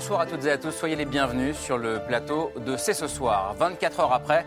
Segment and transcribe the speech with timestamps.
[0.00, 3.06] Bonsoir à toutes et à tous, soyez les bienvenus sur le plateau de C'est ce
[3.06, 3.54] soir.
[3.58, 4.46] 24 heures après,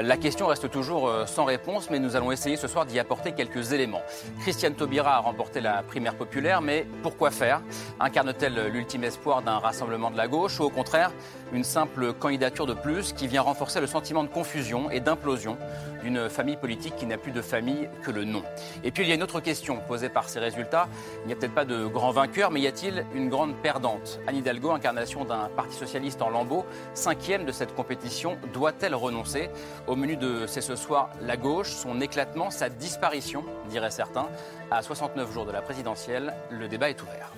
[0.00, 3.32] la question reste toujours euh, sans réponse, mais nous allons essayer ce soir d'y apporter
[3.32, 4.00] quelques éléments.
[4.40, 7.60] Christiane Taubira a remporté la primaire populaire, mais pourquoi faire?
[8.00, 11.12] Incarne-t-elle l'ultime espoir d'un rassemblement de la gauche ou au contraire
[11.52, 15.58] une simple candidature de plus qui vient renforcer le sentiment de confusion et d'implosion
[16.02, 18.42] d'une famille politique qui n'a plus de famille que le nom?
[18.82, 20.88] Et puis il y a une autre question posée par ces résultats.
[21.24, 24.18] Il n'y a peut-être pas de grand vainqueur, mais y a-t-il une grande perdante?
[24.26, 29.50] Anne Hidalgo, incarnation d'un parti socialiste en lambeaux, cinquième de cette compétition, doit-elle renoncer
[29.88, 34.28] Au menu de C'est ce soir la gauche, son éclatement, sa disparition, diraient certains.
[34.70, 37.32] À 69 jours de la présidentielle, le débat est ouvert.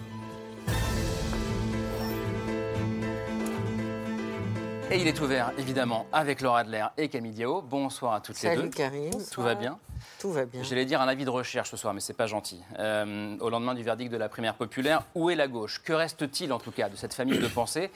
[4.91, 7.63] Et il est ouvert, évidemment, avec Laura Adler et Camille Diao.
[7.63, 8.57] Bonsoir à toutes les deux.
[8.57, 9.13] Salut Karim.
[9.33, 9.79] Tout va bien
[10.19, 10.63] Tout va bien.
[10.63, 12.61] J'allais dire un avis de recherche ce soir, mais c'est pas gentil.
[12.79, 15.83] Euh, au lendemain du verdict de la primaire populaire, où est la gauche?
[15.85, 17.91] Que reste-t-il, en tout cas, de cette famille de pensée?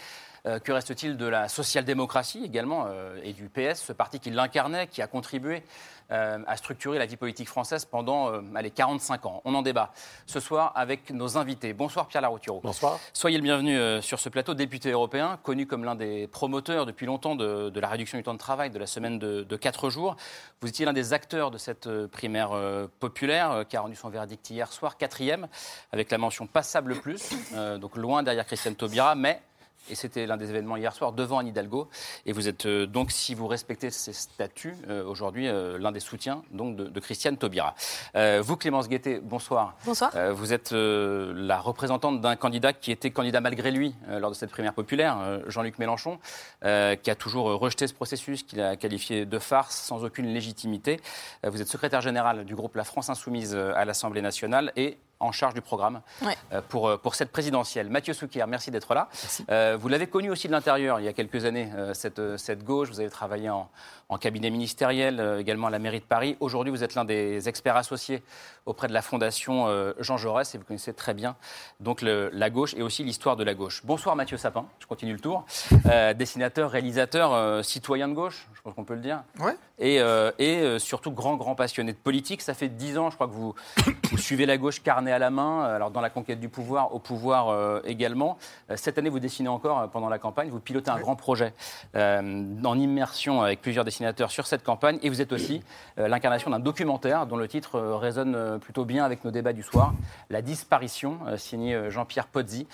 [0.45, 5.03] Que reste-t-il de la social-démocratie également euh, et du PS, ce parti qui l'incarnait, qui
[5.03, 5.63] a contribué
[6.11, 9.43] euh, à structurer la vie politique française pendant les 45 ans?
[9.45, 9.93] On en débat
[10.27, 11.73] ce soir avec nos invités.
[11.73, 12.61] Bonsoir Pierre Laroutureau.
[12.63, 12.99] Bonsoir.
[13.13, 17.35] Soyez le bienvenu sur ce plateau, député européen, connu comme l'un des promoteurs depuis longtemps
[17.35, 20.17] de, la réduction du temps de travail, de la semaine de, de 4 jours.
[20.61, 22.51] Vous étiez l'un des acteurs de cette primaire
[22.99, 25.49] populaire qui a rendu son verdict hier soir, quatrième,
[25.93, 27.31] avec la mention passable plus,
[27.81, 29.41] donc loin derrière Christiane Taubira, mais
[29.89, 31.89] et c'était l'un des événements hier soir devant Anne Hidalgo.
[32.27, 36.01] Et vous êtes euh, donc, si vous respectez ces statuts, euh, aujourd'hui euh, l'un des
[36.01, 37.75] soutiens donc, de, Christiane Taubira.
[38.15, 39.75] vous, Clémence Guettet, bonsoir.
[39.85, 40.13] Bonsoir.
[40.33, 44.75] vous êtes la représentante d'un candidat qui était candidat malgré lui lors de cette primaire
[44.75, 46.19] populaire, Jean-Luc Mélenchon,
[46.63, 46.67] qui
[47.11, 51.01] a toujours rejeté ce processus, qu'il a qualifié de farce sans aucune légitimité.
[51.43, 55.55] vous êtes secrétaire général du groupe La France Insoumise à l'Assemblée nationale et en charge
[55.55, 56.01] du programme
[56.53, 57.91] euh, pour, euh, pour cette présidentielle.
[57.91, 59.09] Mathieu Souquier, merci d'être là.
[59.51, 62.89] Euh, vous l'avez connu aussi de l'intérieur il y a quelques années, cette, cette gauche.
[62.89, 63.71] Vous avez travaillé en,
[64.09, 66.37] en cabinet ministériel, également à la mairie de Paris.
[66.41, 68.23] Aujourd'hui, vous êtes l'un des experts associés
[68.67, 69.67] auprès de la Fondation
[69.99, 71.37] Jean Jaurès et vous connaissez très bien
[71.79, 73.83] donc la gauche et aussi l'histoire de la gauche.
[73.85, 75.45] Bonsoir Mathieu Sapin, je continue le tour.
[76.17, 79.23] dessinateur, réalisateur, citoyen de gauche, je pense qu'on peut le dire.
[79.39, 79.57] Ouais.
[79.81, 80.01] Et,
[80.39, 82.43] et surtout grand, grand passionné de politique.
[82.43, 83.55] Ça fait dix ans, je crois que vous,
[84.11, 86.95] vous suivez la gauche carnet à la main, euh, alors dans la conquête du pouvoir,
[86.95, 88.39] au pouvoir euh, également.
[88.71, 91.53] Euh, cette année, vous dessinez encore pendant la campagne, vous pilotez un grand projet
[91.95, 95.63] en immersion avec plusieurs dessinateurs sur cette campagne, et vous êtes aussi
[95.97, 99.95] l'incarnation d'un documentaire dont le titre résonne plutôt bien avec nos débats du soir,
[100.29, 102.67] La disparition, signé Jean-Pierre Pozzi,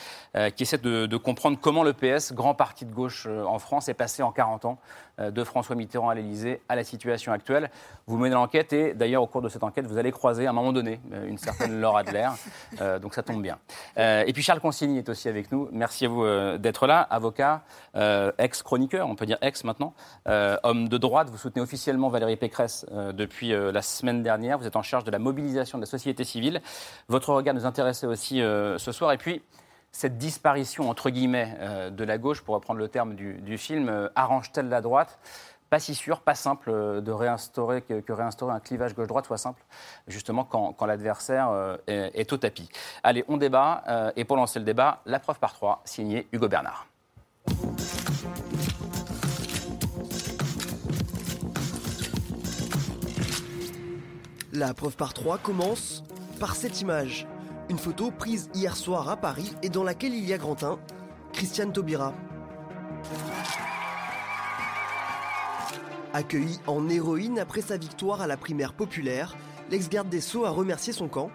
[0.54, 3.94] qui essaie de, de, comprendre comment le PS, grand parti de gauche en France, est
[3.94, 4.78] passé en 40 ans
[5.18, 7.70] de François Mitterrand à l'Élysée à la situation actuelle.
[8.06, 10.52] Vous menez l'enquête et d'ailleurs au cours de cette enquête, vous allez croiser à un
[10.52, 12.28] moment donné une certaine Laura Adler
[12.80, 13.58] euh, donc ça tombe bien.
[13.98, 15.68] Euh, et puis Charles Consigny est aussi avec nous.
[15.72, 17.62] Merci à vous euh, d'être là, avocat,
[18.38, 19.94] ex-chroniqueur, on peut dire ex maintenant,
[20.26, 21.28] homme de droite.
[21.30, 24.58] Vous soutenez officiellement Valérie Pécresse depuis la semaine dernière.
[24.58, 26.60] Vous êtes en charge de la mobilisation de la société civile.
[27.08, 29.12] Votre regard nous intéressait aussi ce soir.
[29.12, 29.42] Et puis
[29.92, 31.56] cette disparition, entre guillemets,
[31.90, 35.18] de la gauche, pour reprendre le terme du, film, arrange-t-elle la droite?
[35.70, 39.62] Pas si sûr, pas simple euh, de réinstaurer, que, réinstaurer un clivage gauche-droite soit simple,
[40.06, 42.68] justement quand, l'adversaire euh, est, au tapis.
[43.02, 46.46] Allez, on débat, euh, et pour lancer le débat, la preuve par trois, signé Hugo
[46.46, 46.86] Bernard.
[54.52, 56.04] La preuve par trois commence
[56.38, 57.26] par cette image.
[57.76, 60.78] Une photo prise hier soir à Paris et dans laquelle il y a Grantin,
[61.34, 62.14] Christiane Taubira.
[66.14, 69.36] Accueilli en héroïne après sa victoire à la primaire populaire,
[69.70, 71.30] l'ex-garde des Sceaux a remercié son camp.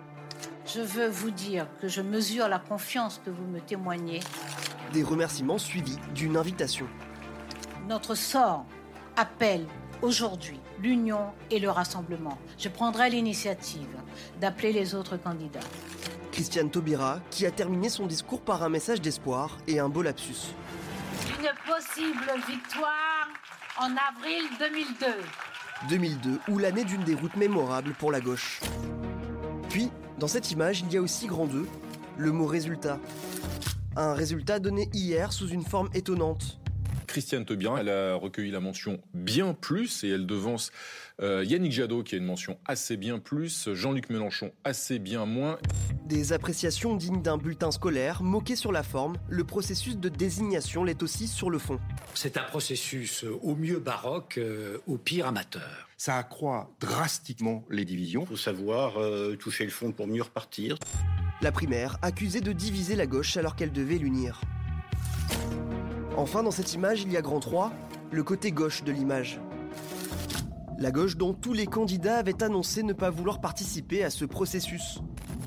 [0.66, 4.22] Je veux vous dire que je mesure la confiance que vous me témoignez.
[4.94, 6.88] Des remerciements suivis d'une invitation.
[7.88, 8.66] Notre sort
[9.16, 9.68] appelle
[10.02, 11.22] aujourd'hui l'union
[11.52, 12.40] et le rassemblement.
[12.58, 13.96] Je prendrai l'initiative
[14.40, 15.60] d'appeler les autres candidats.
[16.32, 20.54] Christiane Taubira, qui a terminé son discours par un message d'espoir et un beau lapsus.
[21.40, 23.28] Une possible victoire
[23.78, 25.06] en avril 2002.
[25.90, 28.62] 2002, ou l'année d'une des routes mémorables pour la gauche.
[29.70, 31.68] Puis, dans cette image, il y a aussi grand 2,
[32.18, 33.00] le mot résultat.
[33.98, 36.61] Un résultat donné hier sous une forme étonnante.
[37.12, 37.82] Christiane Taubira.
[37.82, 40.72] Elle a recueilli la mention bien plus et elle devance
[41.22, 45.58] euh, Yannick Jadot qui a une mention assez bien plus, Jean-Luc Mélenchon assez bien moins.
[46.06, 51.04] Des appréciations dignes d'un bulletin scolaire, moqué sur la forme, le processus de désignation l'est
[51.04, 51.80] aussi sur le fond.
[52.16, 55.90] C'est un processus euh, au mieux baroque, euh, au pire amateur.
[55.98, 58.22] Ça accroît drastiquement les divisions.
[58.24, 60.78] Il faut savoir euh, toucher le fond pour mieux repartir.
[61.42, 64.42] La primaire, accusée de diviser la gauche alors qu'elle devait l'unir.
[66.18, 67.72] Enfin, dans cette image, il y a grand 3,
[68.12, 69.40] le côté gauche de l'image.
[70.78, 75.00] La gauche dont tous les candidats avaient annoncé ne pas vouloir participer à ce processus.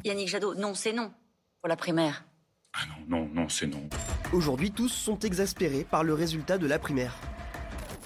[0.04, 1.12] Yannick Jadot, non, c'est non
[1.60, 2.24] pour la primaire.
[2.72, 3.82] Ah non, non, non, c'est non.
[4.32, 7.14] Aujourd'hui, tous sont exaspérés par le résultat de la primaire.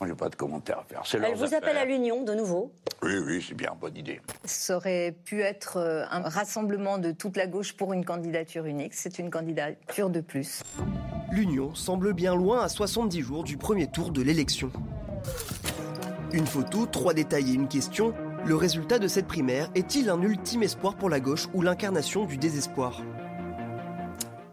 [0.01, 1.25] Moi, j'ai pas de commentaire à faire.
[1.25, 2.73] Elle vous appelle à l'union de nouveau.
[3.03, 4.21] Oui, oui, c'est bien, bonne idée.
[4.45, 8.95] Ça aurait pu être euh, un rassemblement de toute la gauche pour une candidature unique.
[8.95, 10.63] C'est une candidature de plus.
[11.33, 14.71] L'union semble bien loin à 70 jours du premier tour de l'élection.
[16.33, 18.15] Une photo, trois détails et une question.
[18.45, 22.37] Le résultat de cette primaire est-il un ultime espoir pour la gauche ou l'incarnation du
[22.37, 23.03] désespoir?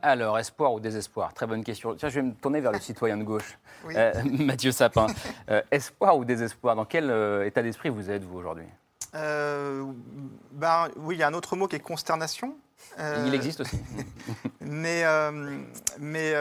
[0.05, 1.33] Alors, espoir ou désespoir?
[1.33, 1.95] Très bonne question.
[1.95, 3.95] Tiens, je vais me tourner vers le citoyen de gauche, Oui.
[3.97, 5.07] Euh, Mathieu Sapin.
[5.49, 6.75] Euh, espoir ou désespoir?
[6.75, 8.65] Dans quel euh, état d'esprit vous êtes, vous, aujourd'hui?
[9.13, 12.55] Ben, oui, il y a un autre mot qui est consternation.
[13.25, 13.79] Il existe aussi.
[14.61, 15.03] Mais,
[15.99, 16.33] mais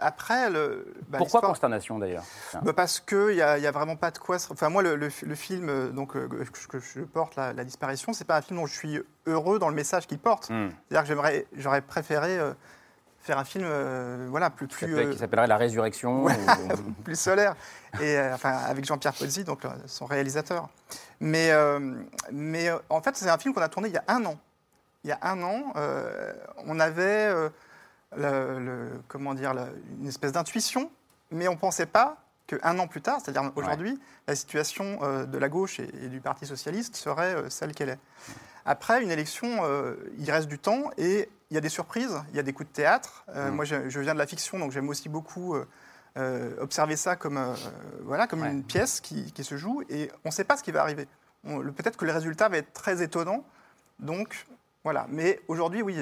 [0.00, 2.22] après, le, bah, Pourquoi consternation, d'ailleurs?
[2.62, 4.38] Bah, Parce qu'il n'y a, y a vraiment pas de quoi.
[4.38, 8.24] se- Enfin, moi, le, le- le film donc, que, je porte, la, la disparition, c'est
[8.26, 10.50] pas un film dont je suis heureux dans le message qu'il porte.
[10.50, 10.68] Hmm.
[10.88, 12.38] C'est-à-dire que j'aurais préféré
[13.20, 16.34] faire un film euh, voilà, plus, plus, euh, Qui s'appellerait La Résurrection Ouais.
[16.86, 17.54] ou- plus solaire,
[18.00, 20.68] et, euh, enfin, avec Jean-Pierre Pozzi, donc, son réalisateur.
[21.20, 21.50] Mais,
[22.32, 24.38] mais en fait, c'est un film qu'on a tourné il y a un an.
[25.04, 25.72] Il y a un an,
[26.66, 27.30] on avait
[28.16, 30.90] le- le- comment dire, le- une espèce d'intuition,
[31.30, 35.48] mais on ne pensait pas qu'un an plus tard, c'est-à-dire aujourd'hui, la situation de la
[35.50, 37.98] gauche et, et du Parti socialiste serait celle qu'elle est.
[38.64, 42.36] Après, une élection, euh, il reste du temps et il y a des surprises, il
[42.36, 43.24] y a des coups de théâtre.
[43.30, 43.54] Euh, Mm.
[43.54, 45.56] Moi, je, je viens de la fiction, donc j'aime aussi beaucoup
[46.16, 47.40] euh, observer ça comme,
[48.04, 48.50] voilà, comme Ouais.
[48.50, 51.06] une pièce qui, qui se joue et on ne sait pas ce qui va arriver.
[51.44, 53.44] Peut-être que le résultat va être très étonnant.
[53.98, 54.46] Donc,
[54.84, 55.06] voilà.
[55.08, 55.96] Mais aujourd'hui, oui,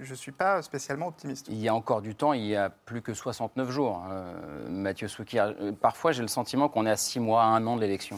[0.00, 1.46] je ne suis pas spécialement optimiste.
[1.48, 4.04] Il y a encore du temps, il y a plus que 69 jours.
[4.10, 7.76] Euh, Mathieu Soukir, parfois j'ai le sentiment qu'on est à 6 mois, à 1 an
[7.76, 8.16] de l'élection.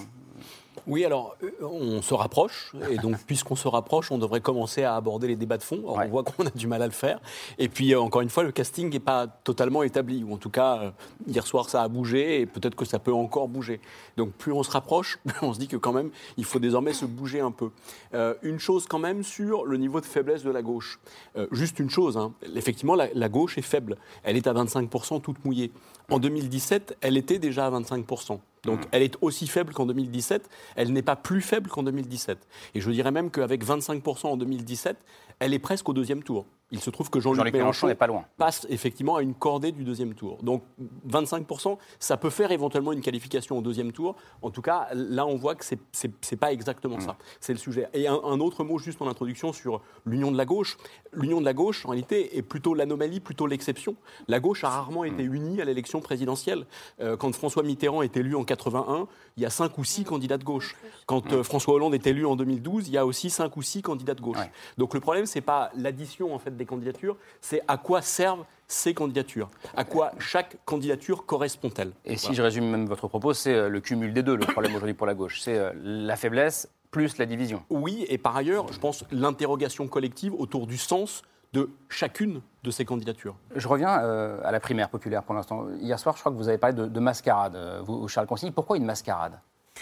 [0.87, 4.97] Oui, alors euh, on se rapproche, et donc puisqu'on se rapproche, on devrait commencer à
[4.97, 5.79] aborder les débats de fond.
[5.79, 6.07] Alors, Ouais.
[6.07, 7.21] On voit qu'on a du mal à le faire.
[7.59, 10.51] Et puis, euh, encore une fois, le casting n'est pas totalement établi, ou en tout
[10.51, 10.91] cas, euh,
[11.27, 13.81] hier soir, ça a bougé, et peut-être que ça peut encore bouger.
[14.17, 16.93] Donc, plus on se rapproche, plus on se dit que quand même, il faut désormais
[16.93, 17.71] se bouger un peu.
[18.15, 20.99] Euh, une chose quand même sur le niveau de faiblesse de la gauche.
[21.37, 22.33] Euh, juste une chose, hein.
[22.55, 23.97] effectivement, la, la gauche est faible.
[24.23, 25.73] Elle est à 25% toute mouillée.
[26.11, 28.39] En 2017, elle était déjà à 25%.
[28.65, 32.39] Donc elle est aussi faible qu'en 2017, elle n'est pas plus faible qu'en 2017.
[32.75, 34.97] Et je dirais même qu'avec 25% en 2017,
[35.39, 36.47] elle est presque au deuxième tour.
[36.75, 38.25] Il se trouve que Jean-Luc Mélenchon Mélenchon n'est pas loin.
[38.37, 40.39] passe effectivement à une cordée du deuxième tour.
[40.43, 40.63] Donc
[41.09, 44.17] 25%, ça peut faire éventuellement une qualification au deuxième tour.
[44.43, 47.17] En tout cas, là, on voit que c'est c'est- c'est pas exactement ça.
[47.41, 47.89] C'est le sujet.
[47.95, 50.77] Et un, un autre mot juste en introduction sur l'union de la gauche.
[51.13, 53.95] L'union de la gauche, en réalité, est plutôt l'anomalie, plutôt l'exception.
[54.29, 56.67] La gauche a rarement été unie à l'élection présidentielle.
[57.01, 59.07] Euh, quand François Mitterrand est élu en 81,
[59.37, 60.75] il y a cinq ou six candidats de gauche.
[61.07, 63.83] Quand euh, François Hollande est élu en 2012, il y a aussi cinq ou six
[63.83, 64.39] candidats de gauche.
[64.39, 64.51] Ouais.
[64.79, 68.95] Donc le problème, c'est pas l'addition en fait des candidatures, c'est à quoi servent ces
[68.95, 71.93] candidatures, à quoi chaque candidature correspond-elle.
[72.05, 74.75] Et si je résume même votre propos, c'est euh, le cumul des deux, le problème
[74.75, 75.41] aujourd'hui pour la gauche.
[75.41, 77.63] C'est euh, la faiblesse plus la division.
[77.71, 82.85] Oui, et par ailleurs, je pense l'interrogation collective autour du sens de chacune de ces
[82.85, 83.37] candidatures.
[83.55, 85.67] Je reviens euh, à la primaire populaire pour l'instant.
[85.81, 88.51] Hier soir, je crois que vous avez parlé de, de mascarade, vous, Charles Consigny.
[88.51, 89.39] Pourquoi une mascarade?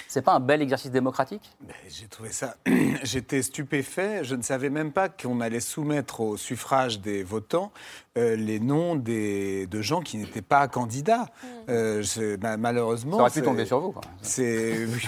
[0.09, 1.43] C'est pas un bel exercice démocratique?
[1.89, 2.57] J'ai trouvé ça.
[3.03, 4.25] J'étais stupéfait.
[4.25, 7.73] Je ne savais même pas qu'on allait soumettre au suffrage des votants
[8.19, 11.27] euh, les noms des, de gens qui n'étaient pas candidats.
[11.69, 13.17] Euh, je- ma- malheureusement.
[13.17, 13.93] Ça aurait pu tomber sur vous.
[13.93, 14.03] quoi.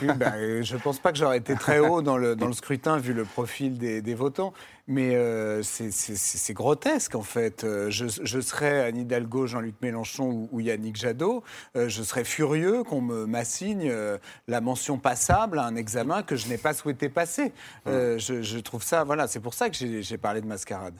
[0.02, 2.52] Oui, ben, euh, je pense pas que j'aurais été très haut dans le, dans le
[2.54, 4.52] scrutin vu le profil des, des votants,
[4.86, 7.64] mais euh, c'est, grotesque en fait.
[7.64, 11.42] Euh, Je, je serais Anne Hidalgo, Jean-Luc Mélenchon ou, ou Yannick Jadot,
[11.76, 16.36] euh, je serais furieux qu'on me m'assigne euh, la mention passable à un examen que
[16.36, 17.52] je n'ai pas souhaité passer.
[17.86, 20.94] Euh, je, je trouve ça, voilà, c'est pour ça que j'ai, j'ai parlé de mascarade.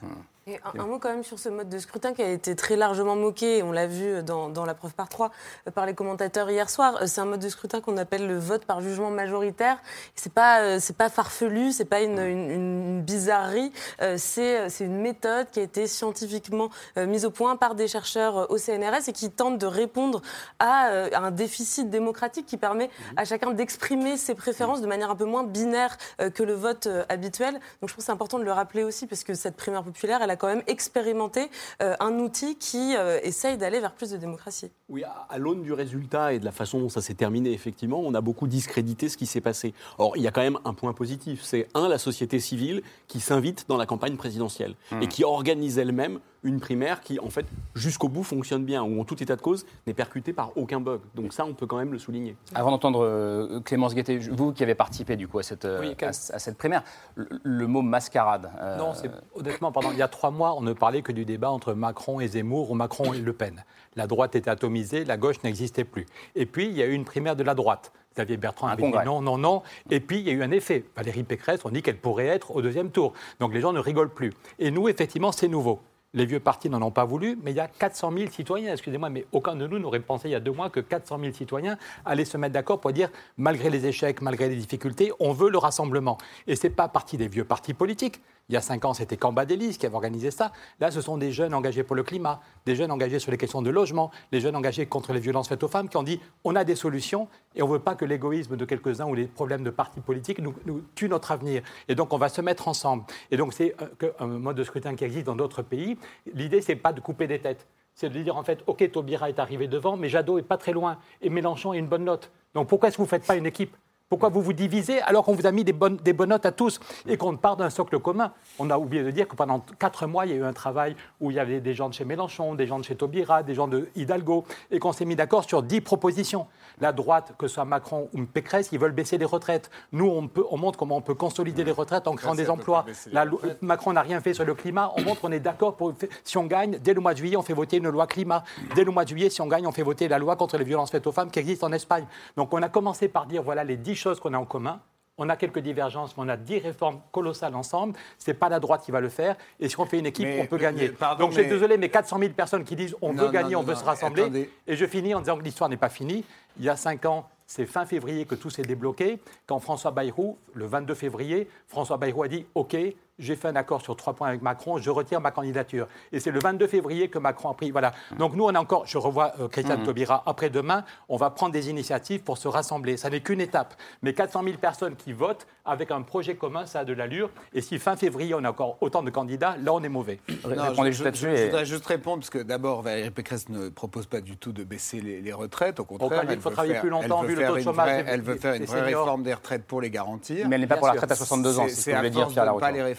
[0.47, 2.75] Et un, un mot quand même sur ce mode de scrutin qui a été très
[2.75, 5.31] largement moqué, on l'a vu dans, dans la preuve par trois,
[5.67, 6.99] euh, par les commentateurs hier soir.
[7.01, 9.79] Euh, C'est un mode de scrutin qu'on appelle le vote par jugement majoritaire.
[10.13, 13.71] C'est pas, euh, c'est pas farfelu, c'est pas une, une- une bizarrerie.
[14.03, 17.73] Euh, C'est euh, c'est une méthode qui a été scientifiquement euh, mise au point par
[17.73, 20.21] des chercheurs euh, au CNRS et qui tente de répondre
[20.59, 25.15] à euh, un déficit démocratique qui permet à chacun d'exprimer ses préférences de manière un
[25.15, 27.53] peu moins binaire euh, que le vote euh, habituel.
[27.81, 30.21] Donc je pense que c'est important de le rappeler aussi parce que cette primaire populaire,
[30.21, 31.49] elle a quand même expérimenté
[31.81, 34.71] euh, un outil qui euh, essaye d'aller vers plus de démocratie.
[34.89, 37.99] Oui, à, à l'aune du résultat et de la façon dont ça s'est terminé, effectivement,
[37.99, 39.73] on a beaucoup discrédité ce qui s'est passé.
[39.97, 41.41] Or, il y a quand même un point positif.
[41.43, 45.01] C'est, un, la société civile qui s'invite dans la campagne présidentielle Mmh.
[45.01, 49.03] et qui organise elle-même une primaire qui, en fait, jusqu'au bout, fonctionne bien, ou en
[49.03, 51.01] tout état de cause, n'est percutée par aucun bug.
[51.15, 52.37] Donc ça, on peut quand même le souligner.
[52.53, 55.95] Avant d'entendre euh, Clémence Guettet, vous qui avez participé du coup à cette, euh, Oui,
[56.01, 56.83] à, à cette primaire,
[57.15, 58.49] le, le mot mascarade.
[58.61, 61.25] euh, Non, c'est honnêtement, pendant il y a trois mois, on ne parlait que du
[61.25, 63.63] débat entre Macron et Zemmour ou Macron et Le Pen.
[63.95, 66.05] La droite était atomisée, la gauche n'existait plus.
[66.35, 67.91] Et puis, il y a eu une primaire de la droite.
[68.13, 69.61] Xavier Bertrand avait dit non, non, non.
[69.89, 70.85] Et puis, il y a eu un effet.
[70.95, 73.11] Valérie Pécresse, on dit qu'elle pourrait être au deuxième tour.
[73.41, 74.31] Donc, les gens ne rigolent plus.
[74.59, 75.81] Et nous, effectivement, c'est nouveau.
[76.15, 79.09] Les vieux partis n'en ont pas voulu, mais il y a 400 000 citoyens, excusez-moi,
[79.09, 81.77] mais aucun de nous n'aurait pensé il y a deux mois que 400 000 citoyens
[82.05, 85.57] allaient se mettre d'accord pour dire, malgré les échecs, malgré les difficultés, on veut le
[85.57, 86.17] rassemblement.
[86.47, 88.21] Et ce n'est pas parti des vieux partis politiques.
[88.47, 90.51] Il y a cinq ans, c'était Cambadélis qui avait organisé ça.
[90.79, 93.63] Là, ce sont des jeunes engagés pour le climat, des jeunes engagés sur les questions
[93.63, 96.55] de logement, les jeunes engagés contre les violences faites aux femmes qui ont dit on
[96.55, 99.63] a des solutions et on ne veut pas que l'égoïsme de quelques-uns ou les problèmes
[99.63, 101.63] de partis politiques nous, nous tuent notre avenir.
[101.87, 103.05] Et donc, on va se mettre ensemble.
[103.31, 105.97] Et donc, c'est euh, un mode de scrutin qui existe dans d'autres pays.
[106.31, 107.65] L'idée, c'est pas de couper des têtes.
[107.95, 110.73] C'est de dire en fait, OK, Taubira est arrivé devant, mais Jadot est pas très
[110.73, 112.29] loin et Mélenchon a une bonne note.
[112.53, 113.75] Donc pourquoi est-ce que vous ne faites pas une équipe
[114.15, 116.53] pourquoi vous vous divisez alors qu'on vous a mis des bonnes, des bonnes notes à
[116.53, 118.31] tous et qu'on part d'un socle commun?
[118.59, 120.95] On a oublié de dire que pendant quatre mois, il y a eu un travail
[121.19, 123.53] où il y avait des gens de chez Mélenchon, des gens de chez Taubira, des
[123.53, 126.47] gens de Hidalgo, et qu'on s'est mis d'accord sur dix propositions.
[126.79, 129.69] La droite, que ce soit Macron ou Pécresse, ils veulent baisser les retraites.
[129.91, 132.85] Nous, on, peut, on montre comment on peut consolider les retraites en créant des emplois.
[133.11, 133.25] La
[133.59, 134.93] Macron n'a rien fait sur le climat.
[134.95, 135.93] On montre qu'on est d'accord pour.
[136.23, 138.45] Si on gagne, dès le mois de juillet, on fait voter une loi climat.
[138.75, 140.63] Dès le mois de juillet, si on gagne, on fait voter la loi contre les
[140.63, 142.05] violences faites aux femmes qui existe en Espagne.
[142.37, 144.79] Donc on a commencé par dire voilà les dix choses qu'on a en commun.
[145.17, 147.97] On a quelques divergences, mais on a dix réformes colossales ensemble.
[148.17, 149.35] C'est pas la droite qui va le faire.
[149.61, 150.89] Et si on fait une équipe, Mais, on peut euh, gagner.
[150.89, 153.53] pardon, Donc je suis désolé, mais 400 000 personnes qui disent on Non, veut gagner,
[153.53, 154.23] non, on veut se rassembler.
[154.23, 154.49] attendez.
[154.67, 156.25] Et je finis en disant que l'histoire n'est pas finie.
[156.59, 159.19] Il y a cinq ans, c'est fin février que tout s'est débloqué.
[159.47, 162.75] Quand François Bayrou, le 22 février, François Bayrou a dit OK,
[163.19, 165.87] j'ai fait un accord sur trois points avec Macron, je retire ma candidature.
[166.11, 167.71] Et c'est le 22 février que Macron a pris.
[167.71, 167.93] Voilà.
[168.17, 169.85] Donc nous, on a encore, je revois euh, Christiane Mhm.
[169.85, 172.97] Taubira après-demain, on va prendre des initiatives pour se rassembler.
[172.97, 173.73] Ça n'est qu'une étape.
[174.01, 177.29] Mais 400 000 personnes qui votent avec un projet commun, ça a de l'allure.
[177.53, 180.19] Et si fin février, on a encore autant de candidats, là, on est mauvais.
[180.29, 180.35] Non,
[180.69, 181.03] je, je-
[181.37, 184.63] je voudrais juste répondre, parce que d'abord, Valérie Pécresse ne propose pas du tout de
[184.63, 185.79] baisser les, les retraites.
[185.79, 187.59] Au contraire, qu'il faut travailler faire- plus longtemps, elle veut vu le faire taux de
[187.59, 189.01] une chômage vraie- Elle veut faire une vraie seniors.
[189.03, 190.47] réforme des retraites pour les garantir.
[190.47, 192.45] Mais elle n'est pas pour la retraite à 62 ans, c'est ce que dire, Pierre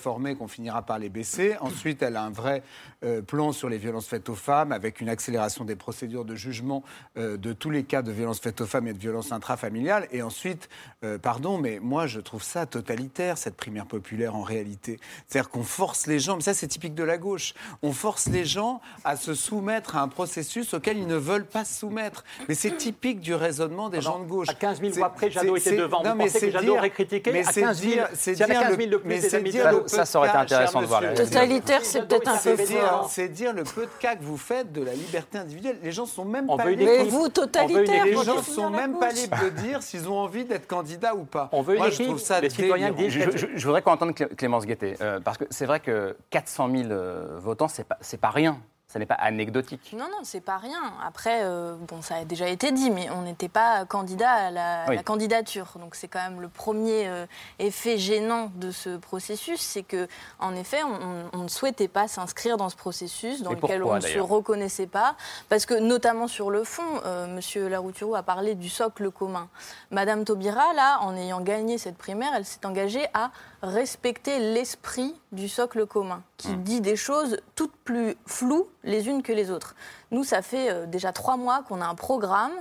[0.07, 1.57] réformer qu'on finira par les baisser.
[1.61, 2.63] Ensuite, elle a un vrai
[3.05, 6.85] euh, plan sur les violences faites aux femmes, avec une accélération des procédures de jugement
[7.19, 10.07] euh, de tous les cas de violences faites aux femmes et de violences intrafamiliales.
[10.13, 10.69] Et ensuite,
[11.03, 15.01] euh, pardon, mais moi, je trouve ça totalitaire, cette primaire populaire, en réalité.
[15.27, 18.45] C'est-à-dire qu'on force les gens, mais ça, c'est typique de la gauche, on force les
[18.45, 22.23] gens à se soumettre à un processus auquel ils ne veulent pas se soumettre.
[22.49, 24.49] Mais c'est typique du raisonnement des gens de gauche.
[24.51, 26.05] À 15 000 C'est- voix près, Jadot était devant.
[26.05, 27.93] non, Vous mais pensez c'est que Jadot dire- aurait critiqué mais à c'est 15 000
[27.93, 30.19] dire- a dire 15 000 de le- plus, mais les amis, dire le ça, ça
[30.19, 33.09] aurait été intéressant de voir Totalitaire, c'est peut-être un peu C'est dire, fort.
[33.11, 35.79] c'est dire le peu de cas que vous faites de la liberté individuelle.
[35.83, 36.85] Les gens sont même On pas libres.
[36.85, 40.67] Mais vous, totalitaire, Les gens sont même pas libres de dire s'ils ont envie d'être
[40.67, 41.49] candidats ou pas.
[41.53, 42.07] On veut une Moi, je équipe.
[42.07, 45.21] trouve ça Les citoyens disent- Je, je- je voudrais qu'on entende Clé- Clémence Guettet, euh,
[45.21, 48.59] parce que c'est vrai que 400 000 euh, votants, c'est pas, c'est pas rien.
[48.97, 49.91] Ça n'est pas anecdotique.
[49.93, 50.81] Non, non, c'est pas rien.
[51.07, 54.85] Après, euh, bon, ça a déjà été dit, mais on n'était pas candidat à la,
[54.85, 54.97] à Oui.
[54.97, 55.75] la candidature.
[55.79, 57.27] Donc c'est quand même le premier euh,
[57.59, 62.57] effet gênant de ce processus, c'est que, en effet, on, on ne souhaitait pas s'inscrire
[62.57, 65.15] dans ce processus dans lequel pourquoi, on ne se reconnaissait pas,
[65.51, 69.51] parce que notamment sur le fond, euh, Monsieur Larouturou a parlé du socle commun.
[69.91, 73.31] Madame Taubira, là, en ayant gagné cette primaire, elle s'est engagée à
[73.63, 76.63] respecter l'esprit du socle commun, qui Mmh.
[76.63, 79.75] dit des choses toutes plus floues les unes que les autres.
[80.11, 82.53] Nous, ça fait euh, déjà trois mois qu'on a un programme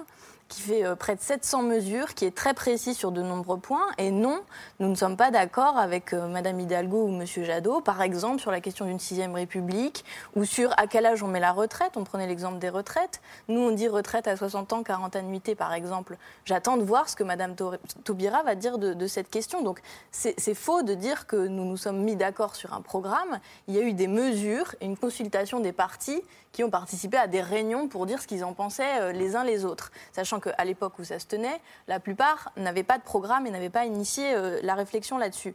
[0.48, 3.88] qui fait euh, près de 700 mesures, qui est très précis sur de nombreux points.
[3.98, 4.42] Et non,
[4.80, 8.52] nous ne sommes pas d'accord avec euh, Madame Hidalgo ou Monsieur Jadot, par exemple sur
[8.52, 11.94] la question d'une sixième République ou sur à quel âge on met la retraite.
[11.96, 13.22] On prenait l'exemple des retraites.
[13.48, 16.18] Nous, on dit retraite à 60 ans, 40 annuités, par exemple.
[16.46, 17.56] J'attends de voir ce que Madame
[18.04, 19.64] Taubira va dire de, de cette question.
[19.64, 23.40] Donc, c'est faux de dire que nous nous sommes mis d'accord sur un programme.
[23.68, 26.22] Il y a eu des mesures une consultation des partis
[26.56, 29.44] qui ont participé à des réunions pour dire ce qu'ils en pensaient euh, les uns
[29.44, 29.92] les autres.
[30.14, 31.60] Sachant qu'à l'époque où ça se tenait,
[31.90, 35.54] la plupart n'avaient pas de programme et n'avaient pas initié euh, la réflexion là-dessus.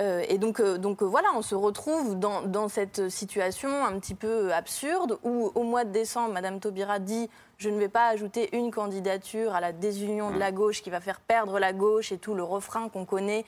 [0.00, 4.52] Euh, et donc, donc voilà, on se retrouve dans, dans cette situation un petit peu
[4.52, 8.72] absurde où au mois de décembre, Madame Taubira dit je ne vais pas ajouter une
[8.72, 12.34] candidature à la désunion de la gauche qui va faire perdre la gauche et tout
[12.34, 13.44] le refrain qu'on connaît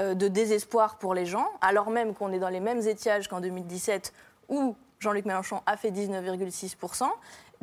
[0.00, 4.12] de désespoir pour les gens, alors même qu'on est dans les mêmes étiages qu'en 2017
[4.48, 7.04] où Jean-Luc Mélenchon a fait 19,6%.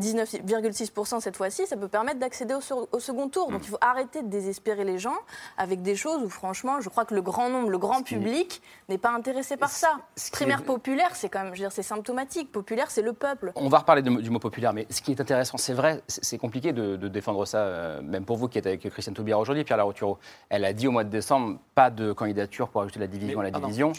[0.01, 3.51] 19,6% cette fois-ci, ça peut permettre d'accéder au, second tour.
[3.51, 5.15] Donc il faut arrêter de désespérer les gens
[5.57, 8.97] avec des choses où franchement, je crois que le grand nombre, le grand public n'est
[8.97, 9.99] pas intéressé par ça.
[10.31, 12.51] Primaire populaire, c'est quand même, je veux dire, c'est symptomatique.
[12.51, 13.51] Populaire, c'est le peuple.
[13.55, 16.37] On va reparler de- du mot populaire, mais ce qui est intéressant, c'est vrai, c'est
[16.37, 19.63] compliqué de, de défendre ça, euh, même pour vous qui êtes avec Christiane Taubira aujourd'hui,
[19.63, 20.17] Pierre Laroutureau.
[20.49, 23.43] Elle a dit au mois de décembre, pas de candidature pour ajouter la division à
[23.43, 23.93] la pardon, division.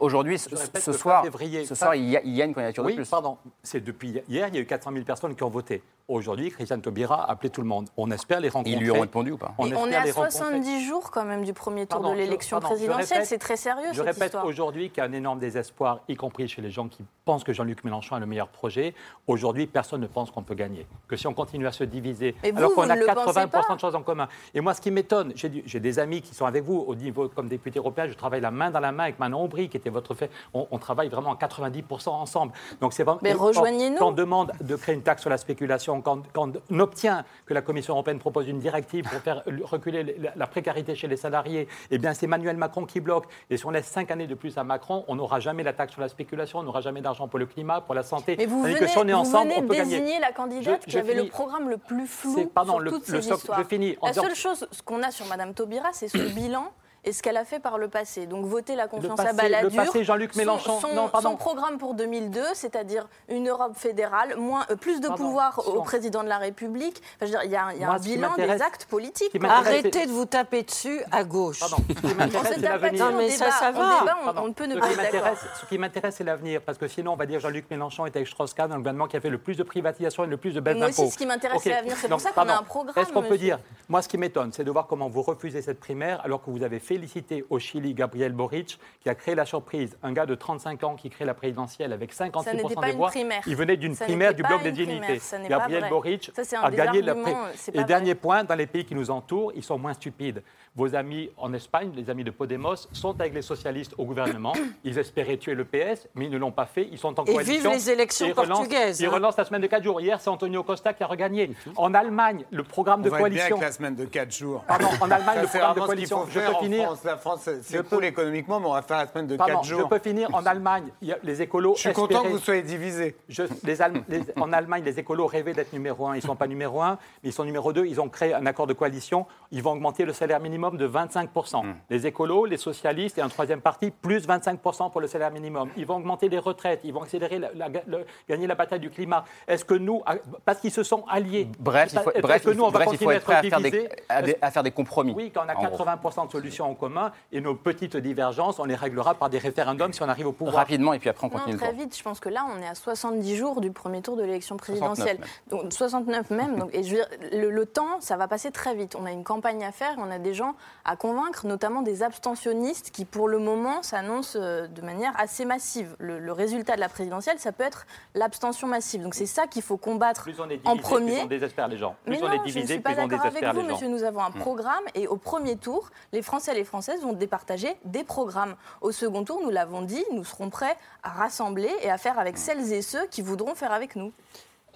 [0.00, 2.84] Aujourd'hui, ce, soir, février, ce fin- soir il, y a, il y a une candidature
[2.84, 3.08] oui, de plus.
[3.08, 3.36] pardon.
[3.62, 5.82] C'est depuis hier, il y a eu 400 000 personnes qui ont voté.
[6.10, 7.88] Aujourd'hui, Christiane Taubira a appelé tout le monde.
[7.96, 8.72] On espère les rencontrer.
[8.72, 10.38] Ils lui ont répondu ou pas on est à les rencontrer.
[10.38, 13.24] 70 jours quand même du premier tour Pardon, de l'élection présidentielle.
[13.24, 16.48] C'est très sérieux Je cette répète aujourd'hui qu'il y a un énorme désespoir, y compris
[16.48, 18.92] chez les gens qui pensent que Jean-Luc Mélenchon a le meilleur projet.
[19.28, 20.84] Aujourd'hui, personne ne pense qu'on peut gagner.
[21.06, 23.48] Que si on continue à se diviser, Mais alors qu'on a ne le pensez 80%
[23.48, 24.26] pas de choses en commun.
[24.52, 27.46] Et moi, ce qui m'étonne, j'ai des amis qui sont avec vous au niveau comme
[27.46, 28.08] député européen.
[28.08, 30.28] Je travaille la main dans la main avec Manon Aubry, qui était votre fait.
[30.54, 32.52] On, on travaille vraiment à 90% ensemble.
[32.80, 33.20] Donc c'est vraiment.
[33.22, 33.98] Mais rejoignez-nous.
[33.98, 37.54] Quand on demande de créer une taxe sur la spéculation, quand, quand on obtient que
[37.54, 41.98] la Commission européenne propose une directive pour faire reculer la, précarité chez les salariés, eh
[41.98, 43.26] bien c'est Emmanuel Macron qui bloque.
[43.50, 45.92] Et si on laisse cinq années de plus à Macron, on n'aura jamais la taxe
[45.92, 48.34] sur la spéculation, on n'aura jamais d'argent pour le climat, pour la santé.
[48.38, 49.98] Mais vous venez, que si on est vous ensemble, venez on peut gagner.
[50.00, 52.90] désigner la candidate Je- qui je avait le programme le plus flou pardon, sur le-
[52.90, 53.60] toutes le ces socle- histoires.
[53.60, 56.70] je finis en La seule chose ce qu'on a sur Madame Taubira, c'est son bilan
[57.04, 58.26] et ce qu'elle a fait par le passé.
[58.26, 59.70] Donc voter la confiance à passé- Balladur.
[59.70, 60.80] le passé, Jean-Luc Mélenchon.
[60.80, 65.24] Son, Non, son programme pour 2002, c'est-à-dire une Europe fédérale, moins, euh, plus de Pardon,
[65.24, 67.00] pouvoir au président de la République.
[67.16, 69.30] Enfin, je veux dire, il y a, un- y a Moi, bilan des actes politiques.
[69.48, 71.60] Arrêtez de vous taper dessus à gauche.
[71.60, 71.76] Pardon.
[71.88, 72.58] Ce qui m'intéresse,
[73.00, 75.66] Non, mais on ça, débat, ça on débat, on- peut ne Ce pas être Ce
[75.66, 76.60] qui m'intéresse, c'est l'avenir.
[76.62, 79.16] Parce que sinon, on va dire Jean-Luc Mélenchon est avec Strauss-Kahn, dans le gouvernement qui
[79.16, 81.02] a fait le plus de privatisation et le plus de baisse Moi d'impôts.
[81.02, 81.94] aussi, ce qui m'intéresse, c'est l'avenir.
[81.96, 84.18] C'est pour Donc, ça qu'on a un programme, Est-ce qu'on peut dire Moi, ce qui
[84.18, 87.60] m'étonne, c'est de voir comment vous refusez cette primaire alors que vous avez félicité au
[87.60, 89.96] Chili Gabriel Boric, qui a créé la surprise.
[90.02, 92.90] Un gars de 35 ans qui crée la présidentielle avec 58% Ça n'était pas des
[92.90, 93.10] une voix.
[93.10, 93.42] primaire.
[93.46, 95.00] Il venait d'une primaire du bloc des primaire.
[95.06, 95.48] dignités.
[95.48, 95.86] Gabriel.
[95.88, 97.14] Boric Ça, a gagné la
[97.54, 100.42] c'est Et dernier point, dans les pays qui nous entourent, ils sont moins stupides.
[100.76, 104.52] Vos amis en Espagne, les amis de Podemos, sont avec les socialistes au gouvernement.
[104.84, 106.88] Ils espéraient tuer le PS, mais ils ne l'ont pas fait.
[106.92, 107.70] Ils sont en Et coalition.
[107.72, 109.10] vive les élections ils relancent- portugaises, Ils hein.
[109.10, 110.00] relancent la semaine de 4 jours.
[110.00, 111.50] Hier, c'est Antonio Costa qui a regagné.
[111.76, 113.56] En Allemagne, le programme On de va être bien coalition.
[113.56, 114.62] avec la semaine de 4 jours.
[114.66, 116.26] Pardon, en Allemagne, Ça, le programme de coalition.
[116.30, 116.84] Je peux en finir.
[116.84, 117.04] France.
[117.04, 119.36] La France, c'est- Je c'est peux- cool économiquement, mais on va faire la semaine de
[119.36, 119.88] Pardon, 4 je jours.
[119.88, 120.28] peux finir.
[120.32, 120.84] En Allemagne,
[121.24, 121.74] les écolos.
[121.74, 123.16] Je suis content que vous soyez divisés.
[123.28, 126.14] je- les Allem- les- en Allemagne, les écolos rêvaient d'être numéro un.
[126.14, 127.86] Ils ne sont pas numéro un, mais ils sont numéro deux.
[127.86, 129.26] Ils ont créé un accord de coalition.
[129.50, 131.64] Ils vont augmenter le salaire minimum de 25%.
[131.64, 131.74] Hmm.
[131.88, 135.70] Les écolos, les socialistes et un troisième parti, plus 25% pour le salaire minimum.
[135.76, 136.80] Ils vont augmenter les retraites.
[136.84, 139.24] Ils vont accélérer, la- la- le- gagner la bataille du climat.
[139.48, 141.48] Est-ce que nous, à- parce qu'ils se sont alliés.
[141.58, 143.16] Bref, il faut, est-ce bref, que il nous, on va bref, il faut continuer à
[143.16, 143.88] être prêt à faire, des, divisés?
[144.08, 145.14] à des- à faire des compromis.
[145.16, 145.76] Oui, quand on a en gros.
[145.84, 149.92] 80% de solutions en commun et nos petites divergences, on les réglera par des référendums
[149.92, 150.56] si on arrive au pouvoir.
[150.56, 151.96] Rapidement, et puis après, on Non, continue très le vite.
[151.96, 155.18] Je pense que là, on est à 70 jours du premier tour de l'élection présidentielle.
[155.48, 156.58] 69 Donc 69 même.
[156.58, 158.96] Donc, et je veux dire, le, le temps, ça va passer très vite.
[159.00, 160.49] On a une campagne à faire, on a des gens
[160.84, 165.94] à convaincre, notamment des abstentionnistes qui, pour le moment, s'annoncent euh, de manière assez massive.
[165.98, 169.02] Le, le résultat de la présidentielle, ça peut être l'abstention massive.
[169.02, 171.12] Donc c'est ça qu'il faut combattre Plus on est divisé, en premier.
[171.16, 171.94] plus on désespère les gens.
[172.04, 173.88] Plus Mais on non, est je ne divisé, suis pas d'accord avec vous, monsieur.
[173.88, 174.40] Nous avons un Mm.
[174.40, 178.54] programme et au premier tour, les Français et les Françaises vont départager des programmes.
[178.80, 182.38] Au second tour, nous l'avons dit, nous serons prêts à rassembler et à faire avec
[182.38, 184.12] celles et ceux qui voudront faire avec nous.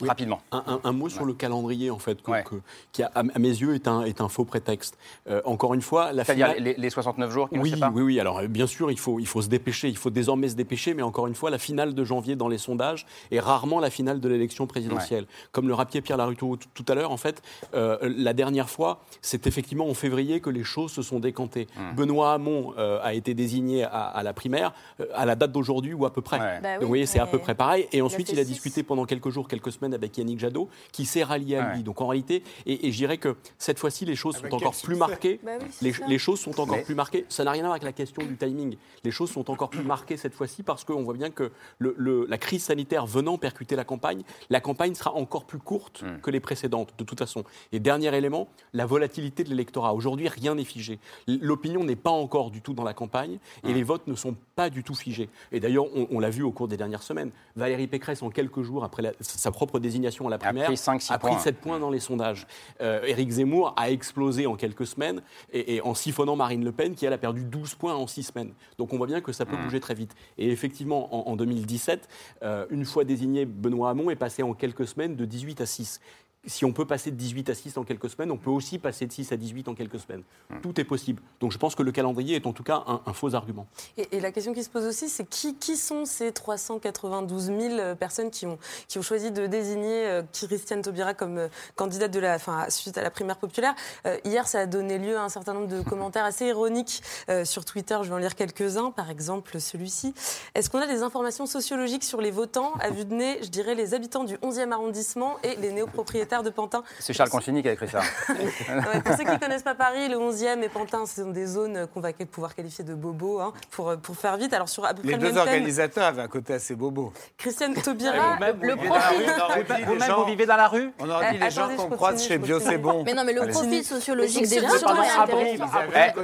[0.01, 0.09] Oui.
[0.09, 0.41] Rapidement.
[0.53, 2.61] Un, un- un mot sur le calendrier, en fait, que- que-
[2.93, 4.99] qui, à, à mes yeux, est un, est un faux prétexte.
[5.29, 6.63] Euh, encore une fois, la C'est-à-dire finale...
[6.63, 8.21] les, les 69 jours qui nous Oui, séparent oui, oui.
[8.21, 9.89] Alors, bien sûr, il faut, il faut se dépêcher.
[9.89, 10.95] Il faut désormais se dépêcher.
[10.95, 14.21] Mais encore une fois, la finale de janvier dans les sondages est rarement la finale
[14.21, 15.27] de l'élection présidentielle.
[15.53, 17.43] Comme le rappelait Pierre Laruto tout, tout à l'heure, en fait,
[17.75, 21.69] euh, la dernière fois, c'est effectivement en février que les choses se sont décantées.
[21.77, 21.95] Mmh.
[21.97, 24.73] Benoît Hamon euh, a été désigné à, à la primaire
[25.15, 26.39] à la date d'aujourd'hui ou à peu près.
[26.41, 26.61] Ouais.
[26.63, 27.87] Bah Donc, vous voyez, c'est à peu près pareil.
[27.93, 30.39] Et il a ensuite, il a discuté pendant quelques jours, quelques semaines semaine avec Yannick
[30.41, 31.75] Jadot, qui s'est rallié à Ouais.
[31.77, 31.83] lui.
[31.83, 34.75] Donc en réalité, et, et je dirais que cette fois-ci, les choses Avec sont encore
[34.83, 35.41] plus marquées.
[35.45, 37.25] Bah oui, les, choses sont encore Mais- plus marquées.
[37.29, 38.77] Ça n'a rien à voir avec la question du timing.
[39.05, 42.27] Les choses sont encore plus marquées cette fois-ci parce qu'on voit bien que le- le-
[42.29, 46.19] la crise sanitaire venant percuter la campagne, la campagne sera encore plus courte Hmm.
[46.21, 47.45] que les précédentes, de toute façon.
[47.73, 49.95] Et dernier élément, la volatilité de l'électorat.
[49.95, 50.99] Aujourd'hui, rien n'est figé.
[51.27, 53.75] L'opinion n'est pas encore du tout dans la campagne et Hmm.
[53.75, 55.29] les votes ne sont pas du tout figés.
[55.53, 57.31] Et d'ailleurs, on, on l'a vu au cours des dernières semaines.
[57.57, 61.19] Valérie Pécresse, en quelques jours après la- sa propre désignation à la primaire, pris a
[61.19, 61.39] pris points.
[61.39, 62.47] 7 points dans les sondages.
[62.81, 66.95] Euh, Éric Zemmour a explosé en quelques semaines et, et en siphonnant Marine Le Pen,
[66.95, 68.53] qui elle a perdu 12 points en 6 semaines.
[68.79, 70.15] Donc on voit bien que ça peut bouger très vite.
[70.39, 72.09] Et effectivement, en, en 2017,
[72.43, 76.01] euh, une fois désigné, Benoît Hamon est passé en quelques semaines de 18 à 6.
[76.47, 79.07] Si on peut passer de 18 à 6 en quelques semaines, on peut aussi passer
[79.07, 80.23] de 6 à 18 en quelques semaines.
[80.63, 81.23] Tout est possible.
[81.41, 83.67] Donc je pense que le calendrier est en tout cas un, un faux argument.
[83.97, 87.95] Et, et la question qui se pose aussi, c'est qui, qui sont ces 392 000
[87.97, 92.21] personnes qui ont, qui ont choisi de désigner euh, Christiane Taubira comme euh, candidate de
[92.21, 93.75] la, enfin, suite à la primaire populaire?
[94.07, 97.45] Euh, Hier, ça a donné lieu à un certain nombre de commentaires assez ironiques euh,
[97.45, 97.99] sur Twitter.
[98.03, 100.15] Je vais en lire quelques-uns, par exemple celui-ci.
[100.55, 103.75] Est-ce qu'on a des informations sociologiques sur les votants À vue de nez, je dirais
[103.75, 106.83] les habitants du 11e arrondissement et les néopropriétaires de Pantin.
[106.99, 108.01] C'est Charles Consigny qui a écrit ça.
[108.35, 111.47] Ouais, pour ceux qui ne connaissent pas Paris, le 11e et Pantin, ce sont des
[111.47, 114.53] zones qu'on va pouvoir qualifier de bobos, hein, pour, pour faire vite.
[114.53, 116.75] Alors, sur à peu près Les le deux même thème, organisateurs avaient un côté assez
[116.75, 117.13] bobo.
[117.37, 119.85] Christiane Taubira, le profil...
[119.87, 122.23] Vous-même, gens- vous vivez dans la rue On aurait dit Eh, les gens qu'on croise
[122.27, 123.03] chez Bio, c'est bon.
[123.05, 124.57] Mais non, mais le profil sociologique des.
[124.57, 124.69] Eh,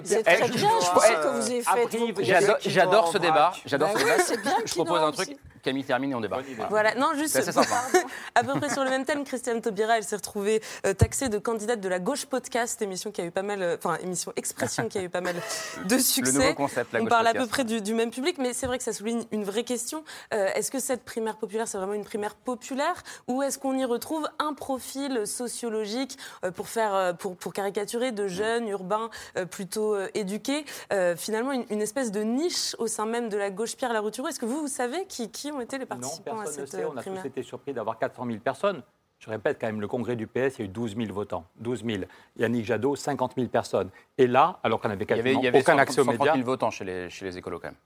[0.05, 3.17] C'est eh, très bien, je- eh, pense que vous avez fait Abril, votre J'adore, ce
[3.19, 3.53] en débat.
[3.67, 4.51] J'adore Bah ce débat.
[4.65, 5.37] Je propose un truc.
[5.63, 6.41] Camille termine et on débat.
[6.69, 6.69] Voilà.
[6.69, 7.37] Voilà, non, juste
[8.35, 11.39] à peu près sur le même thème, Christiane Taubira, elle s'est retrouvée euh, taxée de
[11.39, 14.89] candidate de la gauche podcast, émission qui a eu pas mal, euh, enfin émission expression
[14.89, 15.37] qui a eu pas mal
[15.85, 16.33] de succès.
[16.33, 18.67] nouveau concept, la On gauche parle à peu près du, du même public, mais c'est
[18.67, 20.05] vrai que ça souligne une vraie question.
[20.33, 23.85] Euh, est-ce que cette primaire populaire, c'est vraiment une primaire populaire, ou est-ce qu'on y
[23.85, 26.19] retrouve un profil sociologique
[26.55, 29.11] pour faire, pour, pour caricaturer de jeunes urbains
[29.51, 33.77] plutôt éduqués, euh, finalement une, une espèce de niche au sein même de la gauche
[33.77, 34.29] Pierre Larouturou.
[34.29, 36.67] Est-ce que vous, vous savez qui, qui ont été les Non, participants à personne ne
[36.67, 36.83] sait.
[36.83, 38.83] euh, On a primaire tous été surpris d'avoir 400 000 personnes.
[39.19, 41.45] Je répète quand même, le congrès du PS, il y a eu 12 000 votants.
[41.57, 42.03] 12 000.
[42.39, 43.91] Yannick Jadot, 50 000 personnes.
[44.17, 46.01] Et là, alors qu'on n'avait Il y avait, quasiment il y avait aucun 100 accès
[46.01, 47.77] aux 130 médias, 000 votants chez les, chez les écolos quand même.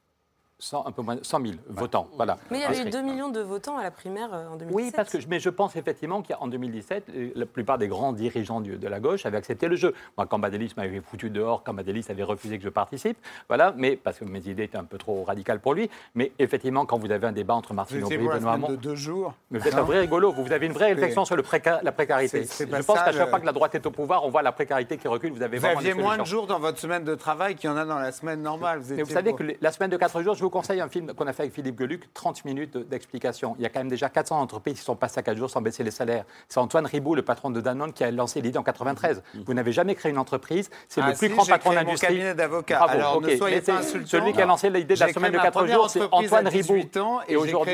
[0.65, 2.09] 100, un peu moins, 100 000 votants.
[2.17, 2.39] Voilà.
[2.51, 2.91] Mais il y avait eu Inscrits.
[2.93, 4.73] 2 millions de votants à la primaire euh, en 2017.
[4.75, 8.13] Oui, parce que, je- mais je pense effectivement qu'en 2017, euh, la plupart des grands
[8.13, 9.95] dirigeants du- de la gauche avaient accepté le jeu.
[10.17, 13.97] Moi, quand Badelis m'avait foutu dehors, quand Badelis avait refusé que je participe, voilà, mais
[13.97, 15.91] parce que mes idées étaient un peu trop radicales pour lui.
[16.15, 18.69] Mais effectivement, quand vous avez un débat entre Martine Aubry et la Benoît semaine Hamon,
[18.69, 19.35] de deux jours.
[19.51, 21.81] mais vous êtes un vrai rigolo, vous, vous avez une vraie réflexion sur le préca-
[21.83, 22.43] la précarité.
[22.45, 24.97] Je pense qu'à chaque fois que la droite est au pouvoir, on voit la précarité
[24.97, 25.33] qui recule.
[25.33, 27.77] Vous avez Vous aviez moins de jours dans votre semaine de travail qu'il y en
[27.77, 28.79] a dans la semaine normale.
[28.79, 30.51] Vous Mais vous étiez savez pour- que les- la semaine de 4 jours, je vous
[30.55, 33.57] conseille un film qu'on a fait avec Philippe Geluc, 30 minutes d'explication.
[33.59, 35.61] Il y a quand même déjà 400 entreprises qui sont passées à 4 jours sans
[35.61, 36.25] baisser les salaires.
[36.49, 39.23] C'est Antoine Ribou, le patron de Danone, qui a lancé l'idée en 93.
[39.47, 42.07] Vous n'avez jamais créé une entreprise, c'est Ah le plus si, grand patron d'industrie.
[42.07, 42.79] cabinet d'avocat.
[42.79, 43.37] Bravo, Alors, ne ok.
[43.37, 44.07] soyez pas c'est- insultant.
[44.07, 46.03] Celui qui a lancé l'idée de la semaine de créé ma 4 première jours, c'est
[46.13, 46.73] Antoine à Ribou.
[46.75, 47.73] 18 ans, et aujourd'hui,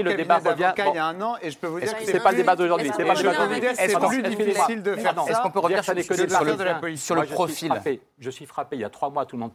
[0.00, 0.72] et le débat revient.
[0.78, 2.30] il y a un an, et je peux vous dire Est-ce que que c'est pas
[2.30, 5.30] le débat d'aujourd'hui C'est qu'on pas plus difficile de faire ça.
[5.30, 7.04] Est-ce qu'on peut revenir sur le, de la police.
[7.04, 8.00] sur le Moi, je suis profil.
[8.18, 8.76] Je suis frappé.
[8.76, 9.52] Il y a trois mois, tout le monde.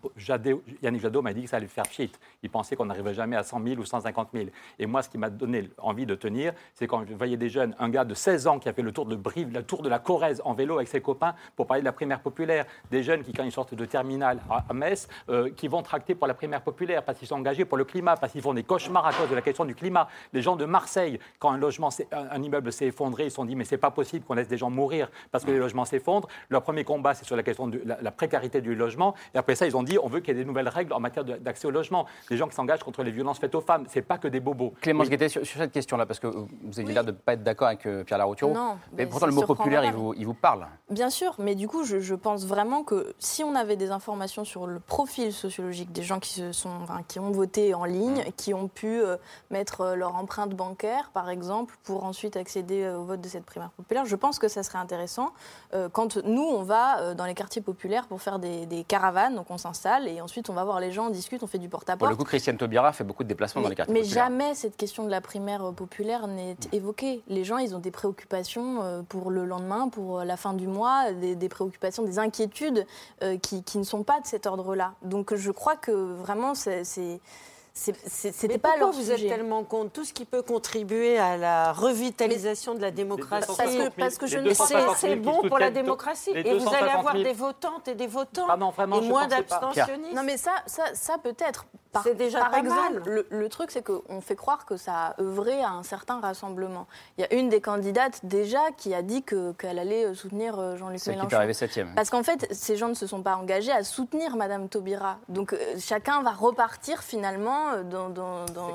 [0.84, 1.86] Yannick Jadot m'a dit que ça allait faire
[2.18, 2.38] pchit.
[2.44, 4.46] Il pensait qu'on n'arriverait jamais à 100 000 ou 150 000.
[4.80, 7.76] Et moi, ce qui m'a donné envie de tenir, c'est quand je voyais des jeunes,
[7.80, 10.00] un gars de 16 ans qui a fait le tour de Brive, tour de la
[10.00, 12.66] Corrèze en vélo avec ses copains pour parler de la primaire populaire.
[12.92, 16.28] Des jeunes qui, quand ils sortent de terminale à Metz, euh, qui vont tracter pour
[16.28, 19.06] la primaire populaire parce qu'ils sont engagés pour le climat, parce qu'ils font des cauchemars
[19.06, 20.08] à cause de la question du climat.
[20.34, 23.56] Les gens de Marseille, quand un logement, un, immeuble s'est effondré, ils se sont dit
[23.56, 26.28] mais c'est pas possible qu'on laisse des gens mourir parce que les logements s'effondrent.
[26.50, 29.16] Leur premier combat, c'est sur la question de la, la précarité du logement.
[29.34, 31.00] Et après ça, ils ont dit on veut qu'il y ait des nouvelles règles en
[31.00, 32.07] matière d'accès au logement.
[32.30, 34.74] Les gens qui s'engagent contre les violences faites aux femmes, c'est pas que des bobos.
[34.82, 35.12] Clémence Oui.
[35.12, 37.68] Guettet, sur, sur cette question-là, parce que vous avez l'air de ne pas être d'accord
[37.68, 38.54] avec euh, Pierre Larouturou.
[38.54, 40.68] Non, mais mais pourtant, le mot populaire, il vous, il vous parle.
[40.90, 44.46] Bien sûr, mais du coup, je, je pense vraiment que si on avait des informations
[44.46, 48.24] sur le profil sociologique des gens qui, se sont, enfin, qui ont voté en ligne,
[48.36, 49.18] qui ont pu euh,
[49.52, 53.70] mettre euh, leur empreinte bancaire, par exemple, pour ensuite accéder au vote de cette primaire
[53.72, 55.32] populaire, je pense que ça serait intéressant
[55.74, 59.36] euh, quand nous, on va euh, dans les quartiers populaires pour faire des, des caravanes,
[59.36, 61.70] donc on s'installe et ensuite on va voir les gens, on discute, on fait du
[61.98, 64.24] Pour le coup, Christiane Taubira fait beaucoup de déplacements dans les Mais, quartiers mais populaires.
[64.26, 67.22] jamais cette question de la primaire euh, populaire n'est évoquée.
[67.28, 70.68] Les gens, ils ont des préoccupations euh, pour le lendemain, pour euh, la fin du
[70.68, 72.86] mois, des, des préoccupations, des inquiétudes
[73.24, 74.94] euh, qui, qui ne sont pas de cet ordre-là.
[75.04, 79.28] Donc je crois que vraiment, c'est- c'était Mais pas pourquoi leur vous sujet.
[79.28, 83.76] êtes tellement contre tout ce qui peut contribuer à la revitalisation de la démocratie Parce
[83.76, 84.96] que- parce que je ne c'est- sais pas.
[84.98, 86.32] c'est bon pour la démocratie.
[86.32, 87.24] Et vous allez 250 avoir 000.
[87.24, 90.16] des votantes et des votants Ah non, vraiment, et moins d'abstentionnistes.
[90.16, 91.68] Non mais ça, ça, ça peut-être.
[91.98, 93.04] Par, C'est déjà par pas exemple, mal.
[93.06, 96.88] le, le truc, c'est qu'on fait croire que ça a œuvré à un certain rassemblement.
[97.18, 100.58] Il y a une des candidates déjà qui a dit que- qu'elle allait euh, soutenir
[100.60, 101.36] euh, Jean-Luc qui Mélenchon.
[101.36, 101.94] arriver septième.
[101.96, 105.18] Parce qu'en fait, ces gens ne se sont pas engagés à soutenir Madame Taubira.
[105.30, 108.10] Donc euh, chacun va repartir finalement dans.
[108.10, 108.68] dans, dans-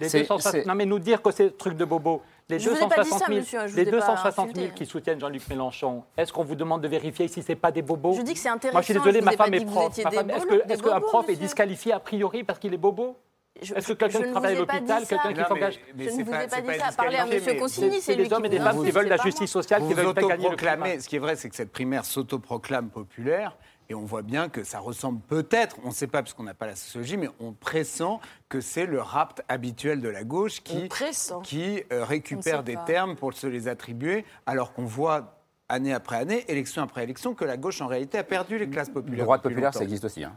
[0.00, 2.22] Les C'est- 260 c'est- Non, mais nous dire que c'est truc de bobo.
[2.52, 3.90] Les Je vous ai pas dit 260 ça, 000, monsieur, je vous les ai pas
[3.98, 4.74] 260 000 insulté.
[4.74, 8.14] qui soutiennent Jean-Luc Mélenchon, est-ce qu'on vous demande de vérifier si c'est pas des bobos?
[8.14, 8.74] Je dis que c'est intéressant.
[8.76, 9.98] Moi, je suis désolé, je ma femme est prof.
[9.98, 13.16] Est-ce qu'un prof est disqualifié a priori parce qu'il est bobo?
[13.60, 16.24] Je- Est-ce que quelqu'un qui travaille à l'hôpital, quelqu'un qui s'engage Je ne vous ai
[16.24, 16.92] pas- dit ça.
[16.96, 19.18] Parlez à mais Consigny, C'est c'est des lui hommes et des femmes qui veulent la
[19.18, 21.00] justice sociale, qui veulent pas gagner le.
[21.00, 23.56] Ce qui est vrai, c'est que cette primaire s'autoproclame populaire.
[23.92, 26.54] Et on voit bien que ça ressemble peut-être, on ne sait pas parce qu'on n'a
[26.54, 30.88] pas la sociologie, mais on pressent que c'est le rapt habituel de la gauche qui,
[31.92, 32.84] euh, récupère des pas.
[32.84, 35.36] termes pour se les attribuer, alors qu'on voit
[35.68, 38.90] année après année, élection après élection, que la gauche en réalité a perdu les classes
[38.90, 39.18] populaires.
[39.20, 39.78] Le droit depuis populaire, longtemps.
[39.78, 40.22] ça existe aussi.
[40.24, 40.32] hein.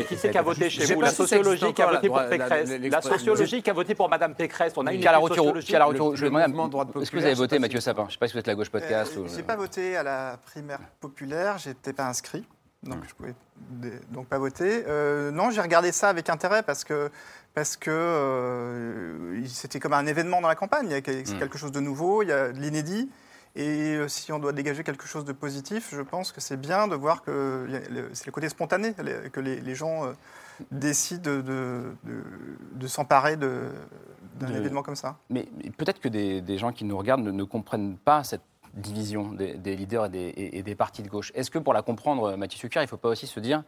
[0.00, 2.16] Et qui c'est qui a voté chez Je vous La sociologie qui a voté pour
[2.16, 2.70] la droite- la- Pécresse.
[2.80, 4.72] la- La sociologie qui a voté pour Madame Pécresse.
[4.76, 6.26] On a une Pierre je
[6.68, 8.02] droite Est-ce que vous avez je voté Mathieu Sapin?
[8.02, 9.12] Je ne sais pas si vous êtes la gauche podcast.
[9.16, 12.44] Euh, ou- J'ai pas voté à la primaire populaire, j'étais pas inscrit,
[12.82, 13.34] donc je pouvais
[14.10, 14.84] donc pas voter.
[14.86, 17.10] Euh, non, j'ai regardé ça avec intérêt parce que
[17.54, 20.86] parce que euh, c'était comme un événement dans la campagne.
[20.86, 21.38] Il y a Mm.
[21.38, 23.10] quelque chose de nouveau, il y a de l'inédit.
[23.56, 26.86] Et euh, si on doit dégager quelque chose de positif, je pense que c'est bien
[26.86, 27.66] de voir que
[28.12, 28.94] c'est le côté spontané,
[29.32, 30.12] que les, les gens
[30.70, 32.22] décident de, de, de-
[32.74, 35.16] de s'emparer d'un événement comme ça.
[35.30, 38.42] Mais, mais peut-être que des, des gens qui nous regardent ne, ne comprennent pas cette
[38.74, 41.32] division des, leaders et des, partis de gauche.
[41.34, 43.62] Est-ce que pour la comprendre, Mathieu Sucre, il ne faut pas aussi se dire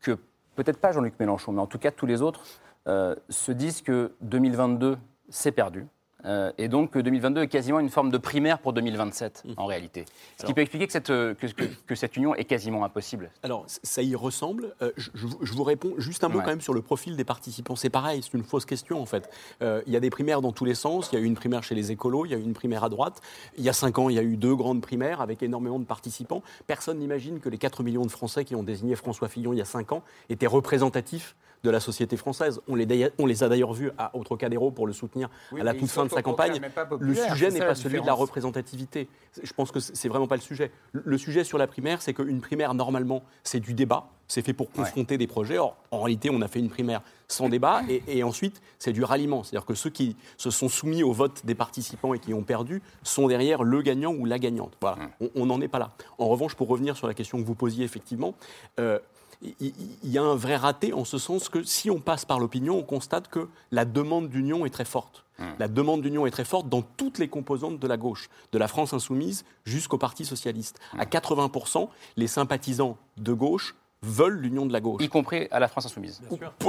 [0.00, 0.18] que,
[0.56, 2.42] peut-être pas Jean-Luc Mélenchon, mais en tout cas tous les autres,
[2.86, 5.86] euh, se disent que 2022, c'est perdu.
[6.24, 10.04] Euh, et donc que 2022 est quasiment une forme de primaire pour 2027, en réalité.
[10.36, 13.30] Ce qui peut expliquer que cette, euh, que, que- que cette union est quasiment impossible.
[13.44, 14.74] Alors, ça y ressemble.
[14.82, 16.44] Euh, je, je vous- réponds juste un mot Ouais.
[16.44, 17.76] quand même sur le profil des participants.
[17.76, 19.30] C'est pareil, c'est une fausse question en fait.
[19.62, 21.08] Euh, Il y a des primaires dans tous les sens.
[21.12, 22.82] Il y a eu une primaire chez les écolos, il y a eu une primaire
[22.82, 23.20] à droite.
[23.56, 25.84] Il y a cinq ans, il y a eu deux grandes primaires avec énormément de
[25.84, 26.42] participants.
[26.66, 29.62] Personne n'imagine que les 4 millions de Français qui ont désigné François Fillon il y
[29.62, 32.60] a cinq ans étaient représentatifs de la société française.
[32.68, 35.60] On les, d'ailleurs- on les a d'ailleurs vus à, au Trocadéro pour le soutenir Oui,
[35.60, 36.60] à la toute fin de sa campagne.
[37.00, 39.08] Le sujet n'est pas celui de la représentativité.
[39.42, 40.70] Je pense que c'est vraiment pas le sujet.
[40.92, 44.06] Le- sujet sur la primaire, c'est qu'une primaire, normalement, c'est du débat.
[44.30, 45.58] C'est fait pour confronter des projets.
[45.58, 47.80] Or, en réalité, on a fait une primaire sans débat.
[47.88, 49.42] Et, et ensuite, c'est du ralliement.
[49.42, 52.82] C'est-à-dire que ceux qui se sont soumis au vote des participants et qui ont perdu
[53.02, 54.74] sont derrière le gagnant ou la gagnante.
[54.80, 54.98] Voilà.
[55.20, 55.92] On- On n'en est pas là.
[56.18, 58.34] En revanche, pour revenir sur la question que vous posiez, effectivement,
[58.78, 58.98] euh,
[59.42, 59.72] il
[60.04, 62.82] y a un vrai raté en ce sens que si on passe par l'opinion, on
[62.82, 65.24] constate que la demande d'union est très forte.
[65.60, 68.66] La demande d'union est très forte dans toutes les composantes de la gauche, de la
[68.66, 70.80] France insoumise jusqu'au Parti socialiste.
[70.98, 75.00] À 80%, les sympathisants de gauche veulent l'union de la gauche.
[75.00, 76.20] Y compris à la France insoumise.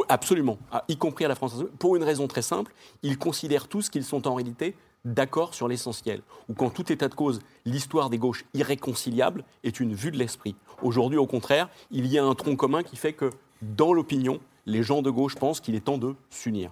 [0.07, 3.67] Absolument, Ah, y compris à la France insoumise, pour une raison très simple, ils considèrent
[3.67, 8.09] tous qu'ils sont en réalité d'accord sur l'essentiel, ou qu'en tout état de cause, l'histoire
[8.09, 10.55] des gauches irréconciliables est une vue de l'esprit.
[10.81, 13.29] Aujourd'hui, au contraire, il y a un tronc commun qui fait que,
[13.61, 16.71] dans l'opinion, les gens de gauche pensent qu'il est temps de s'unir.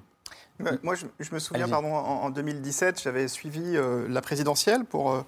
[0.60, 4.86] Ouais, Moi, je, je me souviens, pardon, en, en 2017, j'avais suivi euh, la présidentielle
[4.86, 5.22] pour, euh,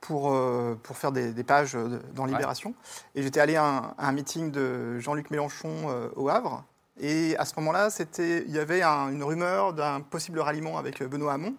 [0.00, 2.74] pour, euh, pour faire des, des pages euh, dans Libération.
[3.14, 6.64] Et j'étais allé à un, à un meeting de Jean-Luc Mélenchon euh, au Havre.
[7.00, 11.00] Et à ce moment-là, c'était- il y avait un- une rumeur d'un possible ralliement avec
[11.00, 11.54] euh, Benoît Hamon,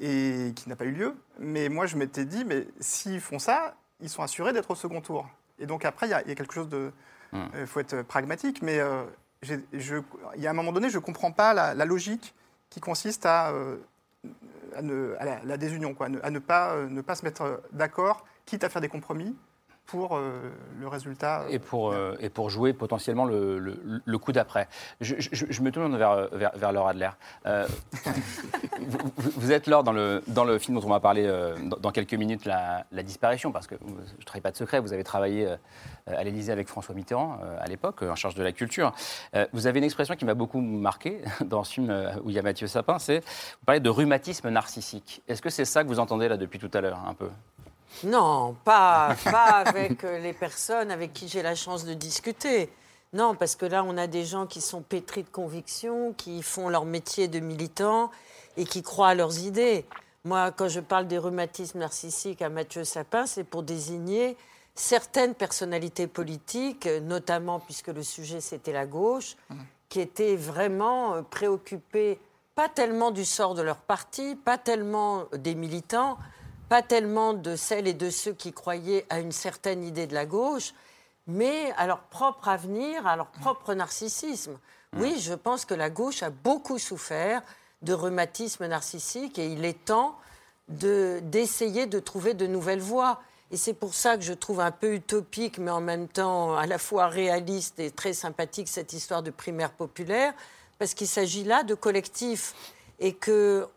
[0.00, 1.14] et qui n'a pas eu lieu.
[1.38, 5.00] Mais moi, je m'étais dit, mais s'ils font ça, ils sont assurés d'être au second
[5.00, 5.28] tour.
[5.58, 6.92] Et donc après, il y, a- il y a quelque chose de...
[7.58, 9.02] Il faut être pragmatique, mais euh,
[9.42, 9.60] il
[10.36, 12.34] y a un moment donné, je ne comprends pas la, la logique
[12.70, 13.76] qui consiste à, euh,
[14.76, 17.14] à, ne- à la, la désunion, quoi, à ne, à ne pas, euh, ne pas
[17.16, 19.36] se mettre euh, d'accord, quitte à faire des compromis
[19.86, 20.40] pour euh,
[20.80, 21.42] le résultat.
[21.42, 24.68] euh, Et pour, euh, et pour jouer potentiellement le, le- le coup d'après.
[25.00, 27.10] Je, je- je me tourne vers, vers, vers Laura Adler.
[27.46, 27.66] Euh,
[29.36, 31.26] vous, êtes Laure dans le, dans le film dont on va parler
[31.62, 33.84] dans, dans quelques minutes, la, la disparition, parce que je
[34.18, 35.54] ne travaille pas de secret, vous avez travaillé
[36.06, 38.92] à l'Élysée avec François Mitterrand à l'époque, en charge de la culture.
[39.52, 41.94] Vous avez une expression qui m'a beaucoup marqué dans ce film
[42.24, 45.22] où il y a Mathieu Sapin, c'est vous parlez de rhumatisme narcissique.
[45.28, 47.28] Est-ce que c'est ça que vous entendez là depuis tout à l'heure, un peu?
[48.02, 52.70] Non, pas, pas avec euh, les personnes avec qui j'ai la chance de discuter.
[53.12, 56.68] Non, parce que là, on a des gens qui sont pétris de convictions, qui font
[56.68, 58.10] leur métier de militant
[58.56, 59.86] et qui croient à leurs idées.
[60.24, 64.36] Moi, quand je parle des rhumatismes narcissiques à Mathieu Sapin, c'est pour désigner
[64.74, 69.36] certaines personnalités politiques, euh, notamment puisque le sujet c'était la gauche,
[69.88, 72.18] qui étaient vraiment euh, préoccupées,
[72.54, 76.18] pas tellement du sort de leur parti, pas tellement des militants,
[76.74, 80.26] pas tellement de celles et de ceux qui croyaient à une certaine idée de la
[80.26, 80.74] gauche,
[81.28, 84.58] mais à leur propre avenir, à leur propre narcissisme.
[84.96, 87.42] Oui, je pense que la gauche a beaucoup souffert
[87.82, 90.18] de rhumatisme narcissique et il est temps
[90.66, 93.20] de- d'essayer de, trouver de nouvelles voies.
[93.52, 96.66] Et c'est pour ça que je trouve un peu utopique, mais en même temps à
[96.66, 100.34] la fois réaliste et très sympathique cette histoire de primaire populaire,
[100.80, 102.52] parce qu'il s'agit là de collectifs
[102.98, 103.68] et que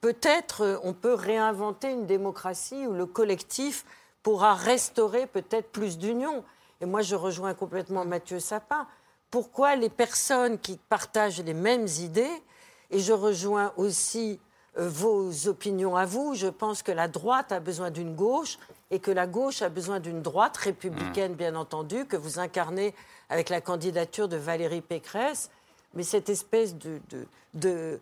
[0.00, 3.84] peut-être euh, on peut réinventer une démocratie où le collectif
[4.22, 6.44] pourra restaurer peut-être plus d'union.
[6.80, 8.86] Et moi, je rejoins complètement Mathieu Sapin.
[9.30, 12.42] Pourquoi les personnes qui partagent les mêmes idées,
[12.90, 14.40] et je rejoins aussi
[14.78, 18.58] euh, vos opinions à vous, je pense que la droite a besoin d'une gauche
[18.90, 22.94] et que la gauche a besoin d'une droite républicaine, bien entendu, que vous incarnez
[23.28, 25.50] avec la candidature de Valérie Pécresse.
[25.94, 28.00] Mais cette espèce de, de, de,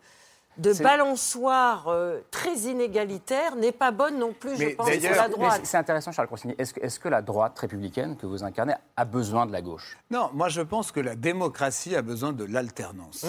[0.59, 5.61] de balançoire euh, très inégalitaire n'est pas bonne non plus, je pense, pour la droite.
[5.65, 6.55] c'est- intéressant, Charles Consigny.
[6.59, 9.99] Est-ce que, la droite républicaine que vous incarnez a besoin de la gauche?
[10.11, 13.27] Non, moi je pense que la démocratie a besoin de l'alternance.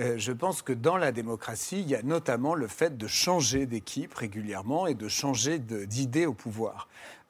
[0.00, 3.66] Euh, je pense que dans la démocratie, il y a notamment le fait de changer
[3.66, 6.88] d'équipe régulièrement et de changer d'idée au pouvoir.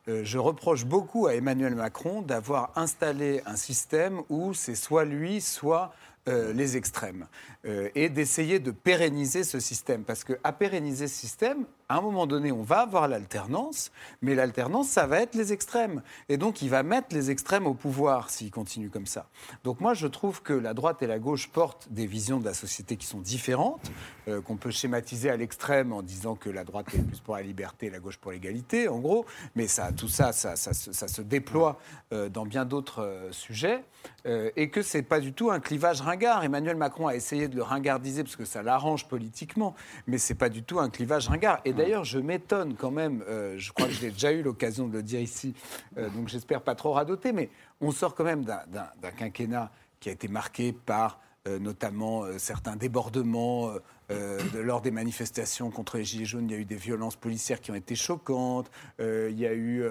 [0.09, 5.40] Euh, je reproche beaucoup à Emmanuel Macron d'avoir installé un système où c'est soit lui,
[5.40, 5.92] soit
[6.29, 7.27] euh, les extrêmes,
[7.65, 10.03] Euh, et d'essayer de pérenniser ce système.
[10.03, 14.88] Parce qu'à pérenniser ce système, à un moment donné, on va avoir l'alternance, mais l'alternance,
[14.88, 16.02] ça va être les extrêmes.
[16.31, 19.26] Et donc, il va mettre les extrêmes au pouvoir s'il continue comme ça.
[19.62, 22.55] Donc, moi, je trouve que la droite et la gauche portent des visions de la
[22.55, 23.90] société qui sont différentes,
[24.28, 27.42] euh, qu'on peut schématiser à l'extrême en disant que la droite est plus pour la
[27.42, 29.26] liberté la gauche pour l'égalité, en gros.
[29.55, 31.78] Mais ça, tout ça, ça, se- déploie
[32.14, 33.85] euh, dans bien d'autres euh, sujets.
[34.24, 36.42] et que c'est pas du tout un clivage ringard.
[36.42, 39.74] Emmanuel Macron a essayé de le ringardiser parce que ça l'arrange politiquement,
[40.07, 41.61] mais c'est pas du tout un clivage ringard.
[41.83, 45.03] D'ailleurs, je m'étonne quand même, euh, je crois que j'ai déjà eu l'occasion de le
[45.03, 45.55] dire ici,
[45.99, 50.12] euh, donc j'espère pas trop radoter, mais on sort quand même d'un- quinquennat qui a
[50.12, 53.73] été marqué par euh, notamment certains débordements.
[54.09, 57.61] de- lors des manifestations contre les Gilets jaunes, il y a eu des violences policières
[57.62, 58.71] qui ont été choquantes.
[58.99, 59.83] Il y a eu,